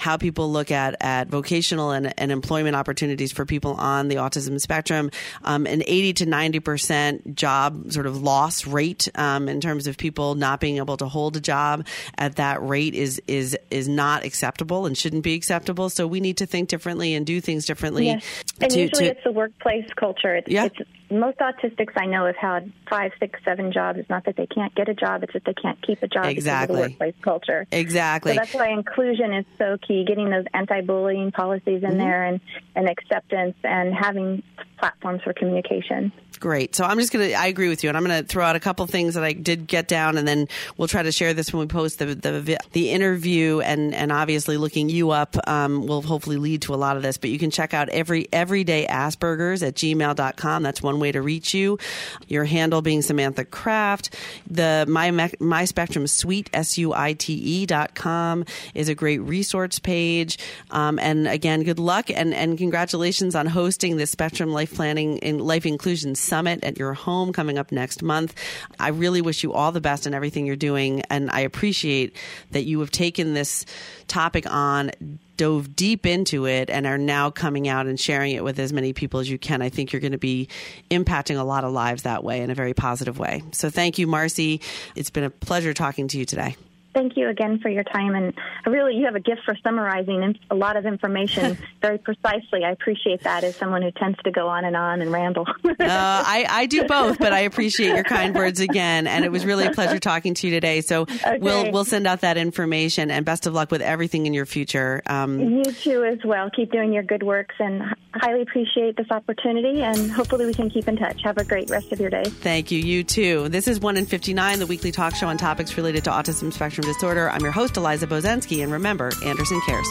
how 0.00 0.16
people 0.16 0.50
look 0.50 0.70
at, 0.70 0.96
at 1.00 1.28
vocational 1.28 1.92
and, 1.92 2.12
and 2.18 2.32
employment 2.32 2.74
opportunities 2.76 3.32
for 3.32 3.46
people 3.46 3.74
on 3.74 4.08
the 4.08 4.16
autism 4.16 4.60
spectrum. 4.60 5.10
Um, 5.44 5.66
an 5.66 5.82
80 5.86 6.12
to 6.14 6.26
90% 6.26 7.34
job 7.34 7.92
sort 7.92 8.06
of 8.06 8.22
loss 8.22 8.66
rate 8.66 9.08
um, 9.14 9.48
in 9.48 9.60
terms 9.60 9.86
of 9.86 9.96
people 9.96 10.34
not 10.34 10.60
being 10.60 10.78
able 10.78 10.96
to 10.96 11.06
hold 11.06 11.36
a 11.36 11.40
job 11.40 11.86
at 12.18 12.36
that 12.36 12.62
rate 12.66 12.94
is, 12.94 13.22
is, 13.26 13.56
is 13.70 13.88
not 13.88 14.24
acceptable 14.24 14.86
and 14.86 14.98
shouldn't 14.98 15.22
be 15.22 15.34
acceptable. 15.34 15.88
So 15.88 16.06
we 16.06 16.20
need 16.20 16.38
to 16.38 16.46
think 16.46 16.68
differently 16.68 17.14
and 17.14 17.24
do 17.24 17.40
things 17.40 17.64
differently. 17.64 18.06
Yes. 18.06 18.24
And 18.60 18.70
to- 18.72 18.80
usually 18.80 19.04
to- 19.04 19.10
it's 19.12 19.24
the 19.24 19.32
workplace 19.32 19.86
culture. 19.96 20.34
It's, 20.36 20.48
Yeah. 20.48 20.64
it's 20.66 20.76
most 21.10 21.38
autistics 21.38 21.92
I 21.96 22.06
know 22.06 22.26
have 22.26 22.36
had 22.36 22.72
five, 22.88 23.12
six, 23.18 23.38
seven 23.44 23.72
jobs. 23.72 23.98
It's 23.98 24.10
not 24.10 24.24
that 24.26 24.36
they 24.36 24.46
can't 24.46 24.74
get 24.74 24.88
a 24.88 24.94
job; 24.94 25.22
it's 25.22 25.32
that 25.32 25.44
they 25.44 25.54
can't 25.54 25.80
keep 25.84 26.02
a 26.02 26.08
job 26.08 26.26
Exactly. 26.26 26.36
because 26.76 26.86
of 26.86 26.98
the 26.98 27.04
workplace 27.04 27.22
culture. 27.22 27.66
Exactly. 27.72 28.32
So 28.32 28.38
that's 28.38 28.54
why 28.54 28.70
inclusion 28.70 29.32
is 29.34 29.44
so 29.58 29.76
key. 29.86 30.04
Getting 30.06 30.30
those 30.30 30.44
anti-bullying 30.54 31.32
policies 31.32 31.82
Mm-hmm. 31.82 31.92
in 31.92 31.98
there, 31.98 32.24
and 32.24 32.40
and 32.74 32.88
acceptance, 32.88 33.56
and 33.64 33.94
having 33.94 34.42
platforms 34.78 35.22
for 35.22 35.32
communication. 35.32 36.12
Great. 36.40 36.74
So 36.74 36.84
I'm 36.84 36.98
just 36.98 37.12
going 37.12 37.28
to, 37.28 37.34
I 37.34 37.48
agree 37.48 37.68
with 37.68 37.84
you. 37.84 37.90
And 37.90 37.98
I'm 37.98 38.04
going 38.04 38.22
to 38.22 38.26
throw 38.26 38.42
out 38.42 38.56
a 38.56 38.60
couple 38.60 38.86
things 38.86 39.12
that 39.12 39.22
I 39.22 39.34
did 39.34 39.66
get 39.66 39.86
down 39.86 40.16
and 40.16 40.26
then 40.26 40.48
we'll 40.78 40.88
try 40.88 41.02
to 41.02 41.12
share 41.12 41.34
this 41.34 41.52
when 41.52 41.60
we 41.60 41.66
post 41.66 41.98
the, 41.98 42.06
the, 42.06 42.58
the 42.72 42.90
interview 42.90 43.60
and, 43.60 43.94
and 43.94 44.10
obviously 44.10 44.56
looking 44.56 44.88
you 44.88 45.10
up, 45.10 45.36
um, 45.46 45.86
will 45.86 46.00
hopefully 46.00 46.38
lead 46.38 46.62
to 46.62 46.74
a 46.74 46.76
lot 46.76 46.96
of 46.96 47.02
this, 47.02 47.18
but 47.18 47.28
you 47.28 47.38
can 47.38 47.50
check 47.50 47.74
out 47.74 47.90
every, 47.90 48.26
everyday 48.32 48.86
Asperger's 48.86 49.62
at 49.62 49.74
gmail.com. 49.74 50.62
That's 50.62 50.80
one 50.82 50.98
way 50.98 51.12
to 51.12 51.20
reach 51.20 51.52
you. 51.52 51.78
Your 52.26 52.46
handle 52.46 52.80
being 52.80 53.02
Samantha 53.02 53.44
Craft. 53.44 54.16
The 54.50 54.86
My, 54.88 55.30
My 55.40 55.66
Spectrum 55.66 56.06
Suite, 56.06 56.48
S-U-I-T-E 56.54 57.66
dot 57.66 57.94
com 57.94 58.46
is 58.72 58.88
a 58.88 58.94
great 58.94 59.18
resource 59.18 59.78
page. 59.78 60.38
Um, 60.70 60.98
and 60.98 61.28
again, 61.28 61.64
good 61.64 61.78
luck 61.78 62.08
and, 62.08 62.32
and 62.32 62.56
congratulations 62.56 63.34
on 63.34 63.44
hosting 63.44 63.98
the 63.98 64.06
Spectrum 64.06 64.50
Life 64.50 64.74
Planning 64.74 65.18
and 65.20 65.42
Life 65.42 65.66
Inclusion 65.66 66.14
Summit 66.30 66.62
at 66.62 66.78
your 66.78 66.94
home 66.94 67.32
coming 67.32 67.58
up 67.58 67.72
next 67.72 68.04
month. 68.04 68.36
I 68.78 68.90
really 68.90 69.20
wish 69.20 69.42
you 69.42 69.52
all 69.52 69.72
the 69.72 69.80
best 69.80 70.06
in 70.06 70.14
everything 70.14 70.46
you're 70.46 70.54
doing. 70.54 71.02
And 71.10 71.28
I 71.28 71.40
appreciate 71.40 72.16
that 72.52 72.62
you 72.62 72.78
have 72.78 72.92
taken 72.92 73.34
this 73.34 73.66
topic 74.06 74.48
on 74.48 74.92
dove 75.36 75.74
deep 75.74 76.06
into 76.06 76.46
it 76.46 76.70
and 76.70 76.86
are 76.86 76.98
now 76.98 77.30
coming 77.30 77.66
out 77.66 77.86
and 77.86 77.98
sharing 77.98 78.32
it 78.32 78.44
with 78.44 78.60
as 78.60 78.72
many 78.72 78.92
people 78.92 79.18
as 79.18 79.28
you 79.28 79.38
can. 79.38 79.60
I 79.60 79.70
think 79.70 79.92
you're 79.92 80.00
going 80.00 80.12
to 80.12 80.18
be 80.18 80.48
impacting 80.88 81.36
a 81.36 81.42
lot 81.42 81.64
of 81.64 81.72
lives 81.72 82.04
that 82.04 82.22
way 82.22 82.42
in 82.42 82.50
a 82.50 82.54
very 82.54 82.74
positive 82.74 83.18
way. 83.18 83.42
So 83.50 83.68
thank 83.68 83.98
you, 83.98 84.06
Marcy. 84.06 84.60
It's 84.94 85.10
been 85.10 85.24
a 85.24 85.30
pleasure 85.30 85.74
talking 85.74 86.06
to 86.08 86.18
you 86.18 86.24
today. 86.24 86.54
Thank 86.94 87.16
you 87.16 87.28
again 87.28 87.58
for 87.60 87.68
your 87.68 87.84
time. 87.84 88.14
And 88.14 88.34
really, 88.66 88.96
you 88.96 89.04
have 89.04 89.14
a 89.14 89.20
gift 89.20 89.42
for 89.44 89.56
summarizing 89.62 90.38
a 90.50 90.54
lot 90.54 90.76
of 90.76 90.86
information 90.86 91.58
very 91.82 91.98
precisely. 91.98 92.64
I 92.64 92.70
appreciate 92.70 93.22
that 93.22 93.44
as 93.44 93.56
someone 93.56 93.82
who 93.82 93.90
tends 93.92 94.18
to 94.24 94.30
go 94.30 94.48
on 94.48 94.64
and 94.64 94.76
on 94.76 95.00
and 95.00 95.12
ramble. 95.12 95.46
uh, 95.64 95.74
I, 95.78 96.46
I 96.48 96.66
do 96.66 96.84
both, 96.84 97.18
but 97.18 97.32
I 97.32 97.40
appreciate 97.40 97.94
your 97.94 98.04
kind 98.04 98.34
words 98.34 98.60
again. 98.60 99.06
And 99.06 99.24
it 99.24 99.32
was 99.32 99.44
really 99.44 99.66
a 99.66 99.72
pleasure 99.72 99.98
talking 99.98 100.34
to 100.34 100.46
you 100.46 100.52
today. 100.52 100.80
So 100.80 101.02
okay. 101.02 101.38
we'll 101.40 101.70
we'll 101.70 101.84
send 101.84 102.06
out 102.06 102.20
that 102.20 102.36
information. 102.36 103.10
And 103.10 103.24
best 103.24 103.46
of 103.46 103.54
luck 103.54 103.70
with 103.70 103.82
everything 103.82 104.26
in 104.26 104.34
your 104.34 104.46
future. 104.46 105.02
Um, 105.06 105.38
you 105.40 105.64
too, 105.64 106.04
as 106.04 106.18
well. 106.24 106.50
Keep 106.50 106.72
doing 106.72 106.92
your 106.92 107.02
good 107.02 107.22
works, 107.22 107.54
and 107.58 107.82
highly 108.14 108.42
appreciate 108.42 108.96
this 108.96 109.10
opportunity. 109.10 109.82
And 109.82 110.10
hopefully, 110.10 110.46
we 110.46 110.54
can 110.54 110.70
keep 110.70 110.88
in 110.88 110.96
touch. 110.96 111.20
Have 111.24 111.38
a 111.38 111.44
great 111.44 111.70
rest 111.70 111.92
of 111.92 112.00
your 112.00 112.10
day. 112.10 112.24
Thank 112.24 112.70
you. 112.70 112.78
You 112.78 113.04
too. 113.04 113.48
This 113.48 113.68
is 113.68 113.80
one 113.80 113.96
in 113.96 114.06
fifty 114.06 114.34
nine, 114.34 114.58
the 114.58 114.66
weekly 114.66 114.92
talk 114.92 115.14
show 115.14 115.28
on 115.28 115.36
topics 115.36 115.76
related 115.76 116.04
to 116.04 116.10
autism 116.10 116.52
spectrum 116.80 116.94
disorder. 116.94 117.30
I'm 117.30 117.42
your 117.42 117.52
host, 117.52 117.76
Eliza 117.76 118.06
Bozensky, 118.06 118.62
and 118.62 118.72
remember, 118.72 119.10
Anderson 119.24 119.60
cares. 119.66 119.86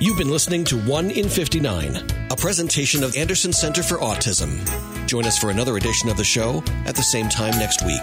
You've 0.00 0.18
been 0.18 0.30
listening 0.30 0.64
to 0.64 0.78
1 0.78 1.10
in 1.10 1.28
59, 1.28 2.28
a 2.30 2.36
presentation 2.36 3.02
of 3.02 3.16
Anderson 3.16 3.52
Center 3.52 3.82
for 3.82 3.96
Autism. 3.98 4.60
Join 5.06 5.24
us 5.24 5.38
for 5.38 5.50
another 5.50 5.76
edition 5.76 6.08
of 6.10 6.16
the 6.16 6.24
show 6.24 6.62
at 6.84 6.94
the 6.94 7.02
same 7.02 7.28
time 7.28 7.58
next 7.58 7.84
week. 7.84 8.02